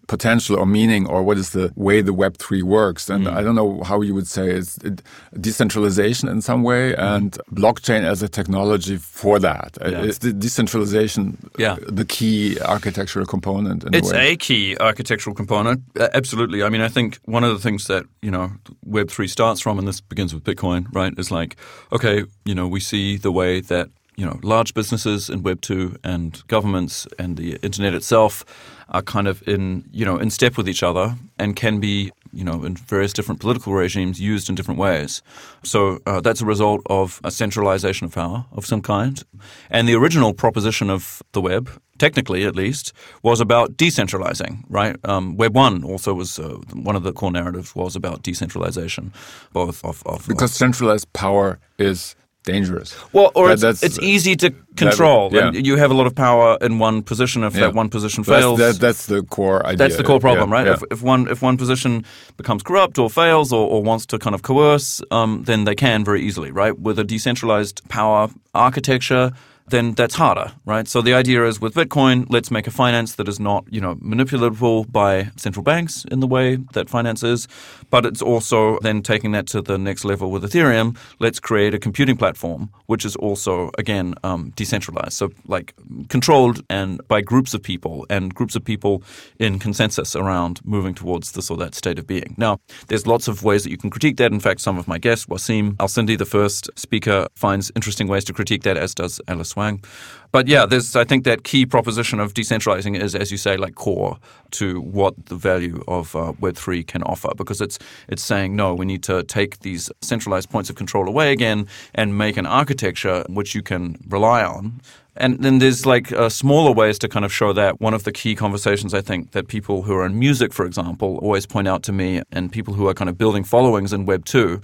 potential 0.08 0.58
or 0.58 0.66
meaning 0.66 1.08
or 1.08 1.24
what 1.24 1.38
is 1.38 1.52
the 1.52 1.72
way 1.76 2.02
the 2.02 2.14
web3 2.14 2.64
works 2.64 3.10
and 3.10 3.26
mm. 3.26 3.34
i 3.34 3.42
don't 3.42 3.56
know 3.56 3.82
how 3.84 4.02
you 4.02 4.14
would 4.14 4.28
say 4.28 4.50
it's 4.50 4.78
it, 4.80 5.02
decentralization 5.40 6.28
in 6.28 6.42
some 6.42 6.64
way 6.64 6.94
mm. 6.94 7.16
and 7.16 7.38
blockchain 7.54 8.04
as 8.04 8.22
a 8.22 8.28
technology 8.28 8.98
for 8.98 9.40
that 9.40 9.78
yeah. 9.82 10.02
is 10.02 10.20
the 10.20 10.34
decentralization 10.34 11.38
yeah. 11.58 11.78
the 11.88 12.06
key 12.06 12.60
architectural 12.62 13.26
component 13.26 13.84
it's 13.94 14.12
a, 14.12 14.34
a, 14.34 14.36
key 14.36 14.78
architectural 14.80 15.36
component 15.36 15.82
absolutely 16.14 16.64
i 16.64 16.70
mean 16.70 16.82
i 16.82 16.90
think 16.90 17.20
one 17.26 17.44
of 17.44 17.52
the 17.52 17.60
things 17.60 17.88
that 17.88 18.06
you 18.22 18.32
know 18.32 18.52
web3 18.88 19.30
starts 19.30 19.62
from 19.62 19.80
and 19.80 19.88
this 19.88 20.02
begins 20.02 20.34
with 20.34 20.44
bitcoin 20.44 20.86
right 20.94 21.14
is 21.18 21.32
like 21.32 21.56
okay 21.92 22.24
you 22.46 22.56
know 22.56 22.68
we 22.68 22.80
see 22.80 23.18
the 23.18 23.32
way 23.32 23.62
that 23.62 23.90
you 24.22 24.28
know 24.28 24.40
large 24.44 24.76
businesses 24.76 25.32
in 25.32 25.42
web 25.42 25.60
2 25.62 25.98
and 26.04 26.44
governments 26.48 27.08
and 27.18 27.38
the 27.38 27.56
internet 27.64 27.96
itself 27.96 28.46
are 28.90 29.02
kind 29.02 29.28
of 29.28 29.42
in 29.48 29.84
you 29.92 30.06
know 30.06 30.18
in 30.18 30.30
step 30.30 30.58
with 30.58 30.70
each 30.70 30.84
other 30.84 31.16
and 31.40 31.56
can 31.56 31.80
be 31.80 32.12
you 32.32 32.44
know 32.44 32.64
in 32.64 32.76
various 32.76 33.14
different 33.14 33.42
political 33.42 33.74
regimes 33.74 34.22
used 34.22 34.48
in 34.48 34.56
different 34.56 34.80
ways. 34.80 35.24
So 35.64 36.00
uh, 36.06 36.22
that's 36.22 36.42
a 36.42 36.46
result 36.46 36.82
of 36.86 37.20
a 37.24 37.32
centralization 37.32 38.06
of 38.06 38.14
power 38.14 38.46
of 38.52 38.66
some 38.66 38.82
kind. 38.82 39.24
And 39.72 39.88
the 39.88 39.96
original 39.96 40.34
proposition 40.34 40.90
of 40.92 41.24
the 41.32 41.42
web, 41.42 41.70
technically 41.98 42.46
at 42.46 42.56
least, 42.56 42.94
was 43.24 43.42
about 43.42 43.76
decentralizing. 43.76 44.64
Right? 44.70 44.96
Um, 45.04 45.36
web 45.36 45.56
one 45.56 45.84
also 45.84 46.14
was 46.14 46.38
uh, 46.38 46.58
one 46.74 46.96
of 46.96 47.04
the 47.04 47.14
core 47.14 47.32
narratives 47.32 47.76
was 47.76 47.96
about 47.96 48.22
decentralization, 48.22 49.14
both 49.52 49.84
of, 49.84 50.04
of 50.06 50.28
because 50.28 50.54
centralized 50.54 51.12
power 51.14 51.60
is 51.80 52.16
dangerous. 52.44 52.96
Well, 53.14 53.32
or 53.36 53.56
that, 53.56 53.70
it's, 53.70 53.84
it's 53.84 54.00
easy 54.00 54.36
to 54.38 54.52
control. 54.76 55.30
That, 55.30 55.54
yeah. 55.54 55.60
you 55.60 55.78
have 55.78 55.92
a 55.92 55.94
lot 55.94 56.08
of 56.08 56.16
power 56.16 56.58
in 56.62 56.80
one 56.80 57.04
position. 57.04 57.44
If 57.44 57.56
yeah. 57.56 57.62
that 57.62 57.74
one 57.74 57.90
position 57.90 58.24
fails, 58.24 58.60
that's, 58.60 58.78
that, 58.78 58.88
that's, 58.88 59.06
the 59.06 59.24
core 59.24 59.66
idea. 59.66 59.78
That's 59.78 59.98
the 59.98 60.04
core 60.04 60.20
problem, 60.20 60.50
yeah. 60.50 60.56
right? 60.56 60.68
If, 60.68 60.84
if, 60.92 61.02
one 61.02 61.28
if 61.28 61.42
one 61.42 61.58
position 61.58 62.06
becomes 62.38 62.64
corrupt 62.64 62.98
or 62.98 63.10
fails 63.10 63.54
or, 63.54 63.68
or 63.68 63.84
wants 63.84 64.06
to 64.08 64.20
kind 64.20 64.34
of 64.34 64.42
coerce, 64.42 65.02
um, 65.12 65.44
then 65.44 65.66
they 65.66 65.76
can 65.76 66.04
very 66.04 66.22
easily, 66.22 66.52
right? 66.52 66.78
With 66.78 66.98
a 67.00 67.04
decentralized 67.04 67.88
power 67.90 68.30
architecture, 68.54 69.34
then 69.72 69.94
that's 69.94 70.16
harder, 70.16 70.52
right? 70.66 70.88
So 70.88 71.02
the 71.02 71.14
idea 71.14 71.46
is 71.46 71.60
with 71.60 71.74
Bitcoin, 71.74 72.26
let's 72.30 72.52
make 72.52 72.68
a 72.68 72.72
finance 72.72 73.16
that 73.16 73.28
is 73.28 73.40
not, 73.40 73.66
you 73.70 73.82
know, 73.82 73.96
manipulable 73.96 74.90
by 74.92 75.32
central 75.36 75.64
banks 75.64 76.06
in 76.12 76.20
the 76.20 76.28
way 76.28 76.58
that 76.74 76.90
finance 76.90 77.24
is, 77.24 77.48
but 77.90 78.06
it's 78.06 78.22
also 78.22 78.78
then 78.82 79.02
taking 79.02 79.32
that 79.32 79.48
to 79.48 79.62
the 79.62 79.78
next 79.78 80.06
level 80.06 80.30
with 80.32 80.44
Ethereum. 80.44 80.98
Let's 81.20 81.40
create 81.40 81.74
a 81.74 81.80
computing 81.80 82.18
platform 82.18 82.70
which 82.86 83.06
is 83.06 83.16
also 83.16 83.72
again 83.78 84.14
um, 84.24 84.52
decentralized, 84.56 85.14
so 85.14 85.32
like 85.48 85.74
controlled 86.10 86.62
and 86.70 87.00
by 87.08 87.22
groups 87.22 87.54
of 87.54 87.64
people 87.64 88.06
and 88.10 88.36
groups 88.36 88.56
of 88.56 88.64
people 88.64 89.02
in 89.40 89.60
consensus 89.60 90.16
around 90.16 90.60
moving 90.66 90.94
towards 90.94 91.32
this 91.32 91.50
or 91.50 91.58
that 91.58 91.74
state 91.74 91.98
of 91.98 92.06
being. 92.06 92.36
Now, 92.38 92.60
there's 92.88 93.08
lots 93.08 93.28
of 93.28 93.44
ways 93.44 93.64
that 93.64 93.72
you 93.72 93.78
can 93.78 93.90
critique 93.90 94.18
that. 94.18 94.32
In 94.34 94.40
fact, 94.42 94.60
some 94.60 94.78
of 94.78 94.88
my 94.88 94.98
guests, 94.98 95.26
Wassim 95.28 95.76
Al-Sindi, 95.80 96.18
the 96.18 96.26
first 96.26 96.70
speaker, 96.76 97.28
finds 97.36 97.72
interesting 97.76 98.08
ways 98.08 98.26
to 98.26 98.34
critique 98.34 98.64
that, 98.64 98.78
as 98.78 98.94
does 98.94 99.22
Alice 99.28 99.56
Wang. 99.62 99.84
But 100.32 100.48
yeah, 100.48 100.66
there's 100.66 100.96
I 100.96 101.04
think 101.04 101.26
that 101.26 101.44
key 101.44 101.66
proposition 101.66 102.20
of 102.20 102.34
decentralizing 102.34 103.00
is, 103.06 103.16
as 103.16 103.32
you 103.32 103.38
say, 103.38 103.58
like 103.58 103.76
core 103.76 104.18
to 104.52 104.82
what 104.98 105.14
the 105.26 105.36
value 105.36 105.84
of 105.88 106.16
uh, 106.16 106.34
Web 106.40 106.56
three 106.56 106.84
can 106.84 107.04
offer 107.04 107.32
because 107.36 107.60
it's 107.66 107.78
it's 108.08 108.24
saying 108.24 108.56
no, 108.56 108.74
we 108.74 108.86
need 108.86 109.04
to 109.04 109.24
take 109.24 109.60
these 109.60 109.92
centralized 110.02 110.50
points 110.50 110.70
of 110.70 110.76
control 110.76 111.06
away 111.08 111.32
again 111.32 111.68
and 111.94 112.18
make 112.18 112.38
an 112.38 112.46
architecture 112.46 113.24
which 113.30 113.54
you 113.56 113.62
can 113.62 113.84
rely 114.08 114.44
on 114.44 114.82
and 115.18 115.40
then 115.44 115.60
there's 115.60 115.86
like 115.86 116.12
uh, 116.14 116.30
smaller 116.30 116.72
ways 116.72 116.98
to 117.00 117.08
kind 117.10 117.26
of 117.26 117.34
show 117.34 117.52
that. 117.54 117.82
One 117.82 117.94
of 117.94 118.04
the 118.04 118.12
key 118.12 118.34
conversations 118.36 118.94
I 118.94 119.02
think 119.02 119.32
that 119.32 119.48
people 119.48 119.82
who 119.82 119.94
are 119.94 120.06
in 120.06 120.18
music, 120.18 120.54
for 120.54 120.66
example, 120.66 121.18
always 121.18 121.46
point 121.46 121.68
out 121.68 121.84
to 121.84 121.92
me, 121.92 122.22
and 122.32 122.52
people 122.52 122.74
who 122.74 122.88
are 122.88 122.94
kind 122.94 123.10
of 123.10 123.18
building 123.18 123.44
followings 123.44 123.92
in 123.92 124.06
Web 124.06 124.24
2, 124.26 124.62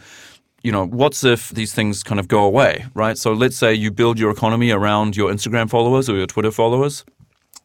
you 0.63 0.71
know, 0.71 0.85
what's 0.85 1.23
if 1.23 1.49
these 1.49 1.73
things 1.73 2.03
kind 2.03 2.19
of 2.19 2.27
go 2.27 2.43
away, 2.43 2.85
right? 2.93 3.17
So 3.17 3.33
let's 3.33 3.57
say 3.57 3.73
you 3.73 3.91
build 3.91 4.19
your 4.19 4.31
economy 4.31 4.71
around 4.71 5.15
your 5.15 5.31
Instagram 5.31 5.69
followers 5.69 6.09
or 6.09 6.17
your 6.17 6.27
Twitter 6.27 6.51
followers, 6.51 7.05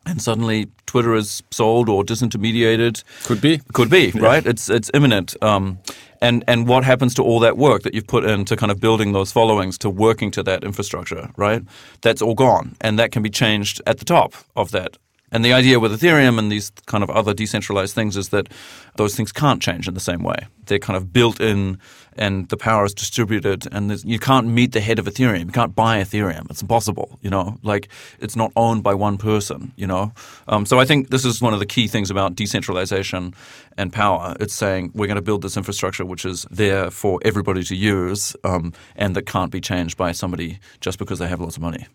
and 0.07 0.20
suddenly 0.20 0.68
Twitter 0.87 1.14
is 1.14 1.42
sold 1.50 1.88
or 1.88 2.05
disintermediated. 2.05 3.02
Could 3.24 3.40
be. 3.40 3.61
Could 3.72 3.90
be, 3.90 4.12
yeah. 4.14 4.22
right? 4.22 4.46
It's 4.46 4.68
it's 4.68 4.90
imminent. 4.94 5.35
Um, 5.42 5.78
and 6.20 6.44
and 6.46 6.68
what 6.68 6.85
happens 6.85 7.14
to 7.14 7.22
all 7.22 7.40
that 7.40 7.57
work 7.57 7.83
that 7.83 7.94
you've 7.94 8.07
put 8.07 8.24
into 8.24 8.57
kind 8.57 8.70
of 8.70 8.81
building 8.81 9.12
those 9.12 9.33
followings 9.33 9.78
to 9.78 9.90
working 9.90 10.31
to 10.33 10.42
that 10.44 10.62
infrastructure, 10.64 11.31
right? 11.37 11.62
That's 12.02 12.22
all 12.22 12.35
gone, 12.35 12.76
and 12.81 12.98
that 12.98 13.11
can 13.11 13.22
be 13.22 13.31
changed 13.31 13.81
at 13.87 13.98
the 13.98 14.05
top 14.05 14.35
of 14.55 14.70
that 14.72 14.96
and 15.32 15.42
the 15.44 15.54
idea 15.54 15.80
with 15.80 15.98
Ethereum 15.98 16.38
and 16.38 16.52
these 16.52 16.70
kind 16.86 17.02
of 17.02 17.10
other 17.10 17.32
decentralized 17.32 17.94
things 17.94 18.16
is 18.16 18.28
that 18.28 18.48
those 18.96 19.16
things 19.16 19.32
can't 19.32 19.62
change 19.62 19.88
in 19.88 19.94
the 19.94 20.00
same 20.00 20.22
way. 20.22 20.36
They're 20.66 20.78
kind 20.78 20.96
of 20.96 21.12
built 21.12 21.40
in 21.40 21.78
and 22.16 22.46
the 22.50 22.58
power 22.58 22.84
is 22.84 22.92
distributed 22.92 23.66
and 23.72 24.04
you 24.04 24.18
can't 24.18 24.46
meet 24.46 24.72
the 24.72 24.80
head 24.80 24.98
of 24.98 25.06
Ethereum. 25.06 25.46
You 25.46 25.52
can't 25.52 25.74
buy 25.74 26.02
Ethereum. 26.02 26.50
It's 26.50 26.60
impossible, 26.60 27.18
you 27.22 27.30
know, 27.30 27.58
like 27.62 27.88
it's 28.20 28.36
not 28.36 28.52
owned 28.56 28.82
by 28.82 28.92
one 28.92 29.16
person, 29.16 29.72
you 29.76 29.86
know. 29.86 30.12
Um, 30.48 30.66
so 30.66 30.78
I 30.78 30.84
think 30.84 31.08
this 31.08 31.24
is 31.24 31.40
one 31.40 31.54
of 31.54 31.60
the 31.60 31.66
key 31.66 31.88
things 31.88 32.10
about 32.10 32.34
decentralization 32.36 33.34
and 33.78 33.90
power. 33.90 34.36
It's 34.38 34.54
saying 34.54 34.92
we're 34.94 35.06
going 35.06 35.16
to 35.16 35.22
build 35.22 35.40
this 35.40 35.56
infrastructure 35.56 36.04
which 36.04 36.26
is 36.26 36.46
there 36.50 36.90
for 36.90 37.18
everybody 37.24 37.64
to 37.64 37.74
use 37.74 38.36
um, 38.44 38.74
and 38.96 39.16
that 39.16 39.24
can't 39.24 39.50
be 39.50 39.62
changed 39.62 39.96
by 39.96 40.12
somebody 40.12 40.58
just 40.80 40.98
because 40.98 41.18
they 41.18 41.28
have 41.28 41.40
lots 41.40 41.56
of 41.56 41.62
money. 41.62 41.86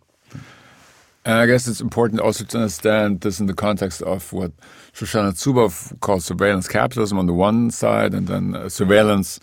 And 1.28 1.40
I 1.40 1.46
guess 1.46 1.68
it's 1.68 1.82
important 1.82 2.22
also 2.22 2.46
to 2.46 2.58
understand 2.58 3.20
this 3.20 3.42
in 3.42 3.48
the 3.48 3.54
context 3.54 4.02
of 4.02 4.32
what 4.32 4.54
Shoshana 4.94 5.34
Zuboff 5.34 6.00
calls 6.00 6.24
surveillance 6.24 6.70
capitalism 6.70 7.20
on 7.20 7.26
the 7.26 7.34
one 7.34 7.70
side, 7.70 8.14
and 8.14 8.30
then 8.30 8.56
uh, 8.56 8.70
surveillance, 8.70 9.38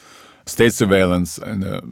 state 0.47 0.73
surveillance 0.73 1.37
in 1.37 1.63
a 1.63 1.83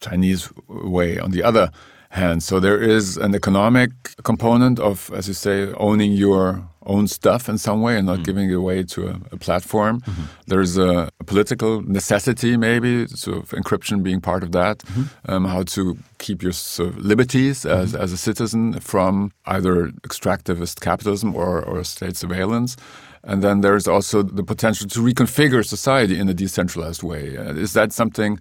Chinese 0.00 0.50
way 0.66 1.18
on 1.18 1.32
the 1.32 1.42
other 1.42 1.70
hand. 2.08 2.42
So 2.42 2.58
there 2.58 2.80
is 2.80 3.18
an 3.18 3.34
economic 3.34 3.90
component 4.22 4.80
of, 4.80 5.10
as 5.12 5.28
you 5.28 5.34
say, 5.34 5.74
owning 5.74 6.12
your 6.12 6.66
own 6.88 7.06
stuff 7.06 7.48
in 7.48 7.58
some 7.58 7.80
way 7.82 7.96
and 7.98 8.06
not 8.06 8.20
mm. 8.20 8.24
giving 8.24 8.50
it 8.50 8.54
away 8.54 8.82
to 8.82 9.08
a, 9.08 9.20
a 9.32 9.36
platform. 9.36 9.96
Mm 9.96 10.12
-hmm. 10.14 10.26
There's 10.46 10.76
a, 10.78 11.08
a, 11.20 11.24
political 11.24 11.82
necessity, 11.86 12.56
maybe, 12.56 13.06
sort 13.14 13.36
of 13.36 13.52
encryption 13.52 14.02
being 14.02 14.20
part 14.20 14.42
of 14.42 14.50
that. 14.50 14.76
Mm 14.82 14.94
-hmm. 14.94 15.34
um, 15.34 15.44
how 15.44 15.62
to 15.62 15.96
keep 16.16 16.42
your 16.42 16.54
sort 16.54 16.88
of 16.90 17.04
liberties 17.04 17.66
as, 17.66 17.92
-hmm. 17.92 18.02
as 18.02 18.12
a 18.12 18.16
citizen 18.16 18.80
from 18.80 19.30
either 19.44 19.92
extractivist 20.02 20.80
capitalism 20.80 21.34
or, 21.34 21.64
or 21.64 21.84
state 21.84 22.16
surveillance. 22.16 22.76
And 23.22 23.42
then 23.42 23.60
there's 23.60 23.88
also 23.88 24.22
the 24.22 24.42
potential 24.42 24.88
to 24.88 25.00
reconfigure 25.00 25.62
society 25.62 26.18
in 26.20 26.28
a 26.28 26.34
decentralized 26.34 27.02
way. 27.02 27.36
Uh, 27.36 27.62
is 27.62 27.72
that 27.72 27.92
something? 27.92 28.38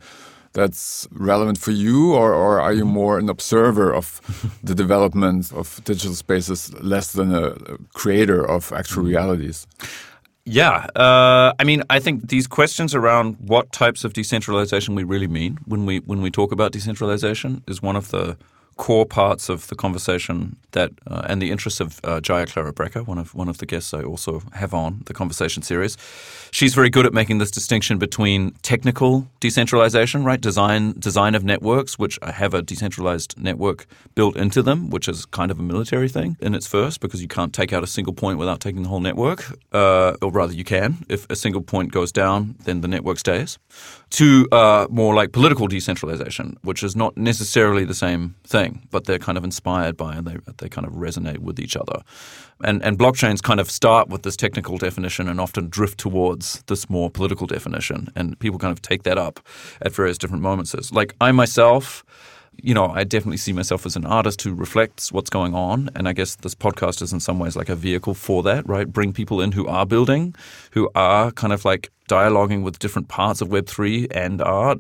That's 0.58 1.08
relevant 1.12 1.60
for 1.60 1.72
you, 1.72 2.16
or, 2.16 2.34
or 2.34 2.60
are 2.60 2.74
you 2.74 2.84
more 2.84 3.20
an 3.20 3.30
observer 3.30 3.94
of 3.94 4.20
the 4.64 4.74
development 4.74 5.54
of 5.54 5.80
digital 5.84 6.16
spaces 6.16 6.74
less 6.82 7.12
than 7.14 7.34
a 7.34 7.54
creator 7.94 8.44
of 8.44 8.74
actual 8.74 9.04
mm-hmm. 9.04 9.12
realities? 9.12 9.68
Yeah, 10.46 10.88
uh, 10.96 11.54
I 11.60 11.64
mean, 11.64 11.84
I 11.90 12.00
think 12.00 12.30
these 12.30 12.48
questions 12.48 12.96
around 12.96 13.36
what 13.40 13.72
types 13.72 14.04
of 14.04 14.14
decentralization 14.14 14.96
we 14.96 15.04
really 15.04 15.28
mean 15.28 15.60
when 15.66 15.86
we 15.86 16.00
when 16.00 16.22
we 16.22 16.32
talk 16.32 16.52
about 16.52 16.72
decentralization 16.72 17.62
is 17.68 17.82
one 17.82 17.98
of 17.98 18.10
the 18.10 18.38
core 18.78 19.06
parts 19.06 19.50
of 19.50 19.68
the 19.68 19.76
conversation 19.76 20.56
that, 20.72 20.92
uh, 21.08 21.24
and 21.28 21.42
the 21.42 21.52
interests 21.52 21.80
of 21.80 22.00
uh, 22.04 22.22
Jaya 22.22 22.46
Klara 22.46 22.72
Brekke, 22.72 23.08
one 23.08 23.18
of 23.18 23.34
one 23.34 23.50
of 23.50 23.58
the 23.58 23.66
guests 23.66 23.94
I 23.94 24.04
also 24.04 24.42
have 24.54 24.74
on 24.74 25.02
the 25.06 25.14
conversation 25.14 25.64
series. 25.64 25.98
She's 26.52 26.74
very 26.76 26.90
good 26.90 27.06
at 27.06 27.14
making 27.14 27.40
this 27.40 27.52
distinction 27.52 27.98
between 27.98 28.52
technical 28.62 29.28
decentralization, 29.40 30.24
right, 30.24 30.40
design 30.40 30.94
design 31.00 31.36
of 31.36 31.44
networks, 31.44 31.98
which 32.00 32.20
have 32.42 32.54
a 32.54 32.62
decentralized 32.62 33.32
network 33.38 33.80
built 34.16 34.36
into 34.38 34.62
them, 34.62 34.90
which 34.90 35.08
is 35.08 35.26
kind 35.26 35.52
of 35.52 35.60
a 35.60 35.64
military 35.64 36.10
thing 36.10 36.38
in 36.40 36.54
its 36.54 36.68
first, 36.68 37.00
because 37.00 37.22
you 37.22 37.28
can't 37.28 37.54
take 37.54 37.74
out 37.74 37.84
a 37.84 37.88
single 37.88 38.14
point 38.14 38.38
without 38.38 38.60
taking 38.60 38.84
the 38.84 38.90
whole 38.90 39.04
network, 39.10 39.40
uh, 39.74 40.14
or 40.22 40.32
rather, 40.32 40.54
you 40.54 40.64
can. 40.64 40.90
If 41.10 41.30
a 41.30 41.36
single 41.36 41.62
point 41.62 41.92
goes 41.92 42.12
down, 42.12 42.56
then 42.66 42.82
the 42.82 42.88
network 42.88 43.18
stays. 43.20 43.58
To 44.12 44.48
uh, 44.52 44.88
more 44.90 45.14
like 45.20 45.32
political 45.32 45.68
decentralization, 45.68 46.58
which 46.62 46.82
is 46.84 46.96
not 46.96 47.18
necessarily 47.18 47.86
the 47.86 48.00
same 48.06 48.36
thing 48.46 48.67
thing, 48.68 48.88
but 48.92 49.06
they're 49.06 49.20
kind 49.20 49.38
of 49.38 49.44
inspired 49.44 49.98
by 49.98 50.16
and 50.16 50.28
they, 50.28 50.38
they 50.58 50.70
kind 50.70 50.86
of 50.88 50.94
resonate 50.94 51.40
with 51.40 51.60
each 51.60 51.76
other. 51.76 52.02
And, 52.64 52.84
and 52.84 52.98
blockchains 52.98 53.42
kind 53.42 53.60
of 53.60 53.70
start 53.70 54.10
with 54.10 54.24
this 54.24 54.36
technical 54.36 54.78
definition 54.78 55.28
and 55.28 55.40
often 55.40 55.70
drift 55.70 56.00
towards 56.00 56.64
this 56.68 56.90
more 56.90 57.10
political 57.10 57.48
definition. 57.48 58.10
And 58.16 58.38
people 58.40 58.60
kind 58.60 58.72
of 58.72 58.82
take 58.82 59.04
that 59.04 59.18
up 59.18 59.40
at 59.82 59.94
various 59.94 60.18
different 60.18 60.44
moments. 60.44 60.92
Like 60.92 61.16
I 61.22 61.32
myself, 61.32 62.04
you 62.62 62.74
know, 62.74 62.88
I 62.88 63.04
definitely 63.04 63.38
see 63.38 63.54
myself 63.54 63.86
as 63.86 63.96
an 63.96 64.06
artist 64.06 64.42
who 64.42 64.54
reflects 64.54 65.12
what's 65.12 65.30
going 65.30 65.54
on. 65.54 65.90
And 65.96 66.08
I 66.08 66.14
guess 66.14 66.36
this 66.36 66.56
podcast 66.56 67.02
is 67.02 67.14
in 67.14 67.20
some 67.20 67.40
ways 67.40 67.56
like 67.56 67.70
a 67.70 67.76
vehicle 67.76 68.14
for 68.14 68.44
that, 68.44 68.68
right? 68.68 68.92
Bring 68.92 69.14
people 69.14 69.42
in 69.42 69.52
who 69.52 69.68
are 69.68 69.86
building, 69.86 70.36
who 70.72 70.90
are 70.96 71.32
kind 71.32 71.54
of 71.54 71.66
like 71.66 71.92
dialoguing 72.10 72.64
with 72.64 72.80
different 72.80 73.10
parts 73.10 73.42
of 73.42 73.50
Web3 73.50 74.08
and 74.12 74.42
art 74.42 74.80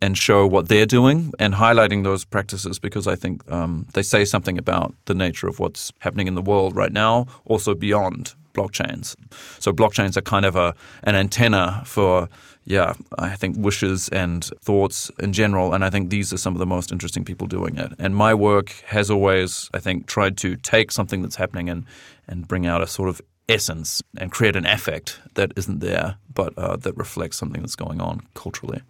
and 0.00 0.16
show 0.16 0.46
what 0.46 0.68
they're 0.68 0.86
doing 0.86 1.32
and 1.38 1.54
highlighting 1.54 2.04
those 2.04 2.24
practices 2.24 2.78
because 2.78 3.06
I 3.06 3.16
think 3.16 3.50
um, 3.50 3.86
they 3.94 4.02
say 4.02 4.24
something 4.24 4.58
about 4.58 4.94
the 5.06 5.14
nature 5.14 5.48
of 5.48 5.58
what's 5.58 5.92
happening 5.98 6.28
in 6.28 6.34
the 6.34 6.42
world 6.42 6.76
right 6.76 6.92
now, 6.92 7.26
also 7.44 7.74
beyond 7.74 8.34
blockchains. 8.54 9.16
So 9.58 9.72
blockchains 9.72 10.16
are 10.16 10.22
kind 10.22 10.44
of 10.44 10.56
a 10.56 10.74
an 11.04 11.14
antenna 11.14 11.82
for 11.84 12.28
yeah, 12.68 12.92
I 13.18 13.34
think 13.34 13.56
wishes 13.58 14.10
and 14.10 14.44
thoughts 14.60 15.10
in 15.18 15.32
general. 15.32 15.72
And 15.72 15.82
I 15.82 15.88
think 15.88 16.10
these 16.10 16.34
are 16.34 16.36
some 16.36 16.54
of 16.54 16.58
the 16.58 16.66
most 16.66 16.92
interesting 16.92 17.24
people 17.24 17.46
doing 17.46 17.78
it. 17.78 17.92
And 17.98 18.14
my 18.14 18.34
work 18.34 18.68
has 18.88 19.10
always, 19.10 19.70
I 19.72 19.78
think, 19.78 20.06
tried 20.06 20.36
to 20.38 20.54
take 20.56 20.92
something 20.92 21.22
that's 21.22 21.36
happening 21.36 21.70
and, 21.70 21.86
and 22.28 22.46
bring 22.46 22.66
out 22.66 22.82
a 22.82 22.86
sort 22.86 23.08
of 23.08 23.22
essence 23.48 24.02
and 24.18 24.30
create 24.30 24.54
an 24.54 24.66
affect 24.66 25.18
that 25.32 25.52
isn't 25.56 25.78
there, 25.78 26.16
but 26.34 26.52
uh, 26.58 26.76
that 26.76 26.94
reflects 26.98 27.38
something 27.38 27.62
that's 27.62 27.74
going 27.74 28.02
on 28.02 28.20
culturally. 28.34 28.82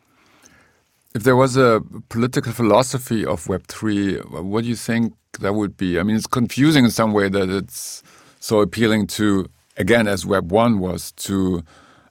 If 1.15 1.23
there 1.23 1.37
was 1.37 1.57
a 1.57 1.81
political 2.09 2.53
philosophy 2.53 3.25
of 3.25 3.45
Web3, 3.45 4.43
what 4.43 4.65
do 4.65 4.69
you 4.69 4.77
think 4.77 5.15
that 5.39 5.55
would 5.55 5.77
be? 5.77 6.01
I 6.01 6.03
mean, 6.03 6.17
it's 6.17 6.27
confusing 6.27 6.85
in 6.85 6.91
some 6.91 7.13
way 7.13 7.29
that 7.29 7.49
it's 7.49 8.03
so 8.41 8.61
appealing 8.61 9.07
to, 9.19 9.47
again, 9.77 10.09
as 10.09 10.25
Web1 10.25 10.81
was, 10.81 11.13
to 11.13 11.63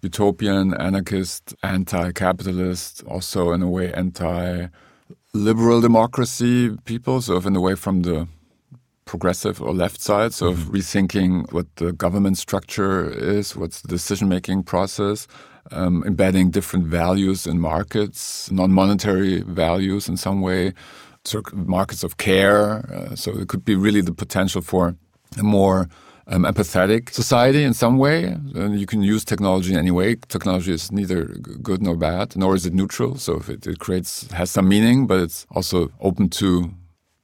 utopian, 0.01 0.73
anarchist, 0.73 1.55
anti 1.63 2.11
capitalist, 2.11 3.03
also 3.07 3.51
in 3.51 3.61
a 3.61 3.69
way 3.69 3.93
anti 3.93 4.67
liberal 5.33 5.81
democracy 5.81 6.75
people, 6.85 7.21
sort 7.21 7.37
of 7.37 7.45
in 7.45 7.55
a 7.55 7.61
way 7.61 7.75
from 7.75 8.01
the 8.01 8.27
progressive 9.05 9.61
or 9.61 9.73
left 9.73 10.01
side, 10.01 10.33
so 10.33 10.51
mm 10.51 10.55
-hmm. 10.55 10.71
rethinking 10.71 11.51
what 11.51 11.65
the 11.75 11.91
government 11.93 12.37
structure 12.37 13.09
is, 13.37 13.55
what's 13.55 13.81
the 13.81 13.87
decision 13.87 14.27
making 14.27 14.63
process, 14.63 15.27
um, 15.71 16.03
embedding 16.05 16.51
different 16.51 16.85
values 16.87 17.45
in 17.45 17.59
markets, 17.59 18.49
non 18.51 18.71
monetary 18.71 19.43
values 19.47 20.07
in 20.07 20.17
some 20.17 20.41
way, 20.41 20.73
markets 21.53 22.03
of 22.03 22.15
care. 22.17 22.83
Uh, 22.93 23.15
so 23.15 23.31
it 23.31 23.47
could 23.47 23.65
be 23.65 23.75
really 23.75 24.01
the 24.01 24.13
potential 24.13 24.61
for 24.61 24.95
a 25.37 25.43
more 25.43 25.87
um, 26.27 26.43
empathetic 26.43 27.09
society 27.09 27.63
in 27.63 27.73
some 27.73 27.97
way. 27.97 28.25
And 28.25 28.79
you 28.79 28.85
can 28.85 29.01
use 29.01 29.25
technology 29.25 29.71
in 29.73 29.79
any 29.79 29.91
way. 29.91 30.15
Technology 30.27 30.73
is 30.73 30.91
neither 30.91 31.25
good 31.61 31.81
nor 31.81 31.95
bad, 31.95 32.35
nor 32.35 32.55
is 32.55 32.65
it 32.65 32.73
neutral. 32.73 33.17
So 33.17 33.37
if 33.37 33.49
it, 33.49 33.65
it 33.67 33.79
creates 33.79 34.29
has 34.31 34.51
some 34.51 34.67
meaning, 34.67 35.07
but 35.07 35.19
it's 35.19 35.45
also 35.51 35.91
open 35.99 36.29
to 36.29 36.71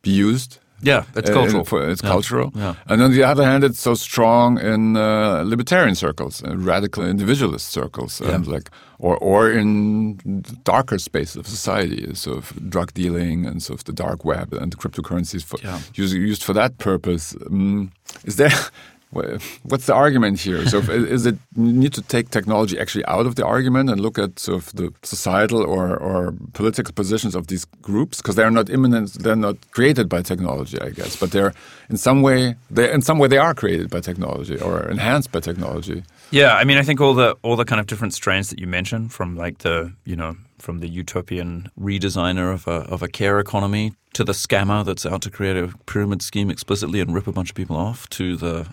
be 0.01 0.11
used. 0.11 0.59
Yeah, 0.85 1.05
it's 1.15 1.29
uh, 1.29 1.33
cultural. 1.33 1.63
For, 1.63 1.89
it's 1.89 2.03
yeah. 2.03 2.09
cultural. 2.09 2.51
Yeah. 2.53 2.75
And 2.87 3.01
on 3.01 3.11
the 3.11 3.23
other 3.23 3.45
hand, 3.45 3.63
it's 3.63 3.79
so 3.79 3.93
strong 3.93 4.59
in 4.59 4.97
uh, 4.97 5.43
libertarian 5.45 5.95
circles, 5.95 6.43
uh, 6.43 6.57
radical 6.57 7.05
individualist 7.05 7.69
circles, 7.69 8.19
yeah. 8.19 8.37
like 8.45 8.69
or 8.99 9.17
or 9.17 9.49
in 9.49 10.43
darker 10.65 10.97
spaces 10.97 11.37
of 11.37 11.47
society, 11.47 12.13
sort 12.15 12.37
of 12.37 12.69
drug 12.69 12.93
dealing 12.93 13.45
and 13.45 13.63
sort 13.63 13.79
of 13.79 13.85
the 13.85 13.93
dark 13.93 14.25
web 14.25 14.53
and 14.53 14.77
cryptocurrencies 14.77 15.43
for, 15.43 15.57
used, 15.95 16.13
used 16.13 16.43
for 16.43 16.53
that 16.53 16.77
purpose. 16.77 17.33
Um, 17.47 17.91
is 18.25 18.35
there 18.35 18.51
What's 19.63 19.85
the 19.85 19.93
argument 19.93 20.39
here? 20.39 20.65
So, 20.67 20.79
is 20.79 21.25
it 21.25 21.37
need 21.55 21.93
to 21.93 22.01
take 22.01 22.29
technology 22.29 22.79
actually 22.79 23.05
out 23.05 23.25
of 23.25 23.35
the 23.35 23.45
argument 23.45 23.89
and 23.89 23.99
look 23.99 24.17
at 24.17 24.39
sort 24.39 24.57
of 24.61 24.73
the 24.73 24.93
societal 25.03 25.61
or, 25.61 25.95
or 25.97 26.33
political 26.53 26.93
positions 26.93 27.35
of 27.35 27.47
these 27.47 27.65
groups 27.81 28.17
because 28.17 28.35
they're 28.35 28.51
not 28.51 28.69
imminent, 28.69 29.13
they're 29.13 29.35
not 29.35 29.57
created 29.71 30.09
by 30.09 30.21
technology, 30.21 30.79
I 30.81 30.89
guess, 30.89 31.15
but 31.15 31.31
they're 31.31 31.53
in 31.89 31.97
some 31.97 32.21
way, 32.21 32.55
they 32.71 32.91
in 32.91 33.01
some 33.01 33.19
way 33.19 33.27
they 33.27 33.37
are 33.37 33.53
created 33.53 33.89
by 33.89 33.99
technology 33.99 34.57
or 34.59 34.89
enhanced 34.89 35.31
by 35.31 35.39
technology. 35.39 36.03
Yeah, 36.31 36.55
I 36.55 36.63
mean, 36.63 36.77
I 36.77 36.83
think 36.83 36.99
all 37.01 37.13
the 37.13 37.35
all 37.41 37.55
the 37.55 37.65
kind 37.65 37.79
of 37.79 37.87
different 37.87 38.13
strains 38.13 38.49
that 38.49 38.59
you 38.59 38.67
mentioned, 38.67 39.13
from 39.13 39.35
like 39.35 39.59
the 39.59 39.93
you 40.05 40.15
know 40.15 40.35
from 40.63 40.79
the 40.79 40.87
utopian 40.87 41.69
redesigner 41.77 42.53
of 42.53 42.65
a 42.67 42.77
of 42.93 43.03
a 43.03 43.09
care 43.09 43.37
economy 43.37 43.93
to 44.13 44.23
the 44.23 44.31
scammer 44.31 44.85
that's 44.85 45.05
out 45.05 45.21
to 45.21 45.29
create 45.29 45.57
a 45.57 45.67
pyramid 45.85 46.21
scheme 46.21 46.49
explicitly 46.49 47.01
and 47.01 47.13
rip 47.13 47.27
a 47.27 47.33
bunch 47.33 47.49
of 47.49 47.55
people 47.55 47.75
off 47.75 48.07
to 48.09 48.37
the 48.37 48.67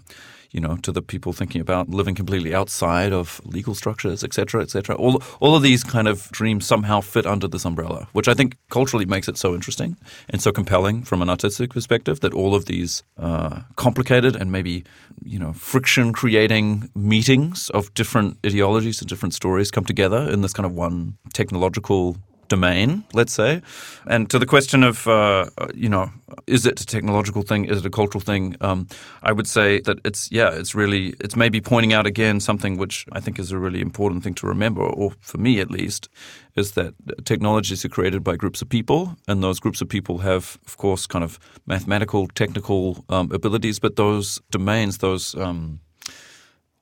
you 0.53 0.61
know, 0.61 0.77
to 0.79 0.93
the 0.93 1.03
people 1.03 1.33
thinking 1.33 1.61
about 1.61 1.89
living 1.89 2.15
completely 2.15 2.55
outside 2.55 3.13
of 3.13 3.41
legal 3.45 3.75
structures, 3.75 4.25
et 4.25 4.35
cetera, 4.35 4.63
et 4.63 4.71
cetera. 4.71 4.97
All, 4.97 5.23
all 5.41 5.55
of 5.55 5.63
these 5.63 5.85
kind 5.85 6.09
of 6.09 6.31
dreams 6.31 6.67
somehow 6.67 7.01
fit 7.01 7.27
under 7.27 7.49
this 7.49 7.65
umbrella, 7.65 8.09
which 8.13 8.29
I 8.29 8.35
think 8.35 8.57
culturally 8.71 9.05
makes 9.05 9.29
it 9.29 9.37
so 9.37 9.55
interesting 9.55 9.97
and 10.29 10.43
so 10.43 10.53
compelling 10.53 11.03
from 11.03 11.23
an 11.23 11.31
artistic 11.31 11.71
perspective 11.71 12.21
that 12.21 12.35
all 12.35 12.55
of 12.55 12.65
these 12.65 13.03
uh, 13.19 13.61
complicated 13.77 14.37
and 14.37 14.51
maybe, 14.51 14.85
you 15.23 15.39
know, 15.39 15.53
friction 15.53 16.13
creating 16.13 16.91
meetings 16.95 17.71
of 17.71 17.93
different 17.95 18.39
ideologies 18.45 19.01
and 19.01 19.09
different 19.09 19.35
stories 19.35 19.71
come 19.71 19.85
together 19.85 20.29
in 20.31 20.43
this 20.43 20.53
kind 20.53 20.67
of 20.67 20.73
one 20.73 21.17
technological 21.33 22.17
domain, 22.51 23.05
let's 23.15 23.33
say. 23.33 23.63
And 24.07 24.29
to 24.29 24.39
the 24.39 24.45
question 24.45 24.83
of, 24.85 25.07
uh, 25.07 25.47
you 25.75 25.89
know, 25.89 26.11
is 26.47 26.67
it 26.67 26.81
a 26.81 26.85
technological 26.85 27.43
thing? 27.43 27.65
Is 27.65 27.79
it 27.79 27.87
a 27.87 27.91
cultural 27.91 28.21
thing? 28.21 28.57
Um, 28.61 28.87
I 29.23 29.33
would 29.33 29.47
say 29.47 29.81
that 29.81 29.99
it's, 30.05 30.31
yeah, 30.31 30.51
it's 30.51 30.75
really, 30.75 31.15
it's 31.21 31.37
maybe 31.37 31.61
pointing 31.61 31.95
out 31.95 32.07
again 32.07 32.41
something 32.41 32.77
which 32.77 33.07
I 33.13 33.21
think 33.21 33.39
is 33.39 33.53
a 33.53 33.59
really 33.59 33.81
important 33.81 34.23
thing 34.23 34.35
to 34.35 34.47
remember, 34.47 34.83
or 34.83 35.13
for 35.21 35.39
me 35.39 35.61
at 35.61 35.71
least, 35.71 36.09
is 36.57 36.73
that 36.73 36.95
technologies 37.25 37.85
are 37.85 37.89
created 37.89 38.23
by 38.23 38.37
groups 38.37 38.61
of 38.63 38.69
people, 38.69 39.17
and 39.29 39.43
those 39.43 39.61
groups 39.61 39.81
of 39.81 39.89
people 39.89 40.19
have, 40.19 40.59
of 40.67 40.77
course, 40.77 41.07
kind 41.07 41.25
of 41.25 41.39
mathematical, 41.67 42.27
technical 42.29 43.05
um, 43.09 43.31
abilities, 43.33 43.81
but 43.81 43.97
those 43.97 44.41
domains, 44.51 44.99
those 44.99 45.35
um, 45.37 45.81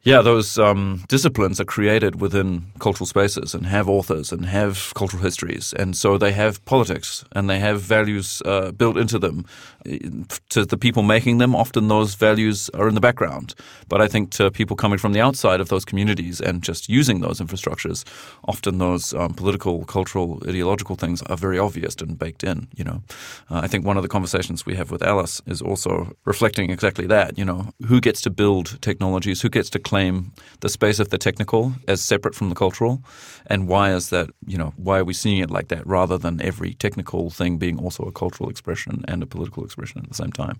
yeah, 0.03 0.23
those 0.23 0.59
um, 0.59 1.05
disciplines 1.09 1.61
are 1.61 1.65
created 1.65 2.21
within 2.21 2.67
cultural 2.79 3.07
spaces 3.07 3.53
and 3.53 3.67
have 3.67 3.89
authors 3.89 4.31
and 4.31 4.47
have 4.47 4.93
cultural 4.95 5.23
histories. 5.23 5.73
And 5.73 5.97
so 5.97 6.17
they 6.17 6.31
have 6.33 6.65
politics 6.65 7.25
and 7.33 7.51
they 7.51 7.59
have 7.59 7.81
values 7.81 8.41
uh, 8.45 8.71
built 8.71 8.97
into 8.97 9.19
them. 9.19 9.45
To 10.51 10.65
the 10.65 10.77
people 10.77 11.03
making 11.03 11.39
them, 11.39 11.55
often 11.55 11.89
those 11.89 12.15
values 12.15 12.69
are 12.75 12.89
in 12.89 12.95
the 12.95 13.01
background. 13.01 13.55
But 13.89 14.01
I 14.01 14.07
think 14.07 14.31
to 14.33 14.51
people 14.51 14.77
coming 14.77 14.99
from 14.99 15.15
the 15.15 15.21
outside 15.21 15.61
of 15.61 15.69
those 15.69 15.85
communities 15.85 16.41
and 16.41 16.63
just 16.63 16.89
using 16.89 17.21
those 17.21 17.41
infrastructures, 17.41 18.05
often 18.45 18.79
those 18.79 19.15
um, 19.15 19.35
political, 19.35 19.85
cultural, 19.85 20.41
ideological 20.47 20.95
things 20.95 21.23
are 21.23 21.37
very 21.37 21.59
obvious 21.59 21.97
and 21.97 22.19
baked 22.19 22.45
in. 22.45 22.69
You 22.77 22.85
know, 22.85 23.03
uh, 23.51 23.61
I 23.63 23.67
think 23.67 23.85
one 23.85 23.97
of 23.97 24.03
the 24.03 24.09
conversations 24.09 24.65
we 24.65 24.77
have 24.77 24.91
with 24.91 25.03
Alice 25.03 25.43
is 25.47 25.61
also 25.61 26.17
reflecting 26.25 26.71
exactly 26.71 27.07
that. 27.07 27.37
You 27.37 27.45
know, 27.45 27.73
who 27.87 28.01
gets 28.01 28.21
to 28.23 28.31
build 28.31 28.81
technologies? 28.81 29.43
Who 29.43 29.49
gets 29.49 29.71
to 29.71 29.79
claim 29.89 30.33
the 30.61 30.69
space 30.69 30.99
of 30.99 31.09
the 31.09 31.19
technical 31.19 31.73
as 31.87 32.01
separate 32.01 32.35
from 32.35 32.49
the 32.49 32.55
cultural? 32.55 32.95
And 33.47 33.69
why 33.69 33.95
is 33.95 34.11
that, 34.11 34.31
you 34.47 34.59
know, 34.59 34.73
why 34.77 34.99
are 34.99 35.05
we 35.05 35.15
seeing 35.15 35.39
it 35.39 35.51
like 35.51 35.69
that 35.69 35.87
rather 35.87 36.19
than 36.19 36.41
every 36.51 36.75
technical 36.75 37.31
thing 37.31 37.59
being 37.59 37.79
also 37.85 38.03
a 38.05 38.13
cultural 38.13 38.51
expression 38.51 39.05
and 39.09 39.23
a 39.23 39.27
political 39.27 39.65
expression 39.65 40.01
at 40.03 40.09
the 40.09 40.15
same 40.23 40.33
time? 40.33 40.59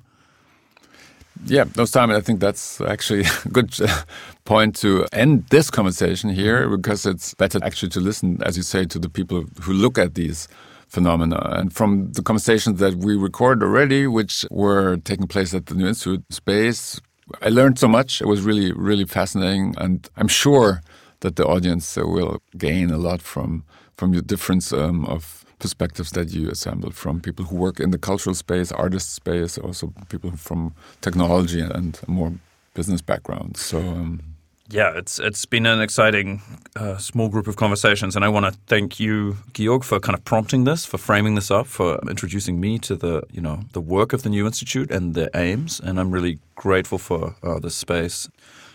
Yeah, 1.45 1.65
no, 1.77 1.85
Simon, 1.85 2.17
I 2.17 2.21
think 2.21 2.41
that's 2.41 2.81
actually 2.81 3.25
a 3.45 3.49
good 3.49 3.71
uh, 3.81 4.03
point 4.45 4.75
to 4.77 5.07
end 5.13 5.45
this 5.51 5.71
conversation 5.71 6.31
here 6.31 6.69
because 6.69 7.07
it's 7.07 7.35
better 7.35 7.59
actually 7.63 7.91
to 7.91 8.01
listen, 8.01 8.43
as 8.43 8.57
you 8.57 8.63
say, 8.63 8.85
to 8.87 8.99
the 8.99 9.09
people 9.09 9.45
who 9.63 9.73
look 9.73 9.99
at 9.99 10.15
these 10.15 10.49
phenomena. 10.89 11.39
And 11.59 11.73
from 11.73 12.13
the 12.13 12.23
conversations 12.23 12.81
that 12.81 12.95
we 12.97 13.17
recorded 13.17 13.63
already, 13.63 14.07
which 14.07 14.47
were 14.51 14.97
taking 14.97 15.27
place 15.27 15.55
at 15.55 15.67
the 15.67 15.75
New 15.75 15.87
Institute 15.87 16.25
space, 16.31 17.01
I 17.43 17.49
learned 17.49 17.79
so 17.79 17.89
much. 17.89 18.21
It 18.21 18.27
was 18.27 18.43
really, 18.43 18.73
really 18.73 19.05
fascinating, 19.05 19.75
and 19.79 20.09
I'm 20.17 20.29
sure 20.29 20.81
that 21.21 21.37
the 21.37 21.45
audience 21.45 21.99
uh, 21.99 22.07
will 22.07 22.41
gain 22.57 22.91
a 22.91 22.99
lot 22.99 23.23
from 23.23 23.65
from 23.97 24.13
your 24.13 24.23
difference 24.23 24.73
um, 24.73 25.05
of 25.07 25.45
perspectives 25.59 26.13
that 26.13 26.31
you 26.31 26.49
assembled 26.51 26.95
from 26.95 27.21
people 27.21 27.45
who 27.47 27.57
work 27.57 27.81
in 27.81 27.91
the 27.91 27.99
cultural 27.99 28.35
space, 28.35 28.71
artist 28.71 29.13
space, 29.13 29.59
also 29.59 29.93
people 30.09 30.31
from 30.37 30.73
technology 31.01 31.61
and 31.61 32.01
more 32.07 32.33
business 32.75 33.03
backgrounds. 33.03 33.61
So. 33.61 33.79
Um, 33.79 34.38
yeah, 34.71 34.93
it's 34.97 35.19
it's 35.19 35.47
been 35.47 35.67
an 35.67 35.81
exciting 35.81 36.43
uh, 36.77 36.99
small 36.99 37.29
group 37.29 37.47
of 37.47 37.57
conversations, 37.57 38.17
and 38.17 38.25
I 38.25 38.29
want 38.29 38.47
to 38.47 38.53
thank 38.67 39.01
you, 39.01 39.37
Georg, 39.55 39.83
for 39.83 39.99
kind 39.99 40.17
of 40.17 40.25
prompting 40.25 40.65
this, 40.65 40.85
for 40.85 40.99
framing 40.99 41.37
this 41.37 41.51
up, 41.51 41.67
for 41.67 41.99
introducing 42.09 42.61
me 42.61 42.79
to 42.81 42.95
the 42.95 43.23
you 43.31 43.41
know 43.41 43.61
the 43.73 43.81
work 43.81 44.13
of 44.13 44.23
the 44.23 44.29
New 44.29 44.47
Institute 44.47 44.91
and 44.91 45.15
the 45.15 45.31
aims, 45.35 45.81
and 45.81 45.99
I'm 45.99 46.11
really 46.11 46.39
grateful 46.55 46.99
for 46.99 47.35
uh, 47.43 47.59
this 47.59 47.75
space. 47.75 48.29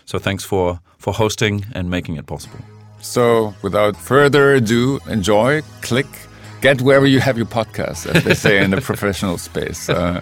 So 0.04 0.18
thanks 0.18 0.44
for 0.44 0.80
for 0.98 1.12
hosting 1.12 1.64
and 1.74 1.88
making 1.88 2.16
it 2.16 2.26
possible. 2.26 2.58
So 3.00 3.54
without 3.62 3.96
further 3.96 4.54
ado, 4.54 4.98
enjoy, 5.08 5.62
click, 5.82 6.06
get 6.60 6.80
wherever 6.82 7.06
you 7.06 7.20
have 7.20 7.36
your 7.36 7.46
podcast, 7.46 8.12
as 8.12 8.24
they 8.24 8.34
say 8.34 8.64
in 8.64 8.70
the 8.70 8.80
professional 8.90 9.38
space, 9.38 9.88
uh, 9.88 10.20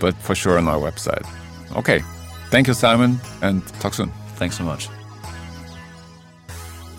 but 0.00 0.14
for 0.16 0.34
sure 0.34 0.58
on 0.58 0.68
our 0.68 0.78
website. 0.78 1.26
Okay, 1.76 2.02
thank 2.50 2.66
you, 2.66 2.74
Simon, 2.74 3.18
and 3.40 3.66
talk 3.80 3.94
soon. 3.94 4.10
Thanks 4.36 4.58
so 4.58 4.64
much. 4.64 4.88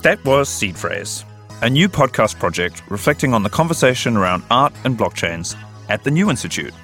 That 0.06 0.24
was 0.24 0.50
Seed 0.50 0.78
Phrase, 0.78 1.26
a 1.64 1.68
new 1.68 1.90
podcast 1.90 2.38
project 2.38 2.84
reflecting 2.92 3.34
on 3.34 3.42
the 3.42 3.50
conversation 3.50 4.16
around 4.16 4.44
art 4.52 4.72
and 4.84 4.96
blockchains 4.96 5.58
at 5.90 6.04
the 6.04 6.12
New 6.12 6.30
Institute. 6.30 6.76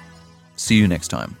See 0.56 0.74
you 0.74 0.88
next 0.88 1.06
time. 1.06 1.36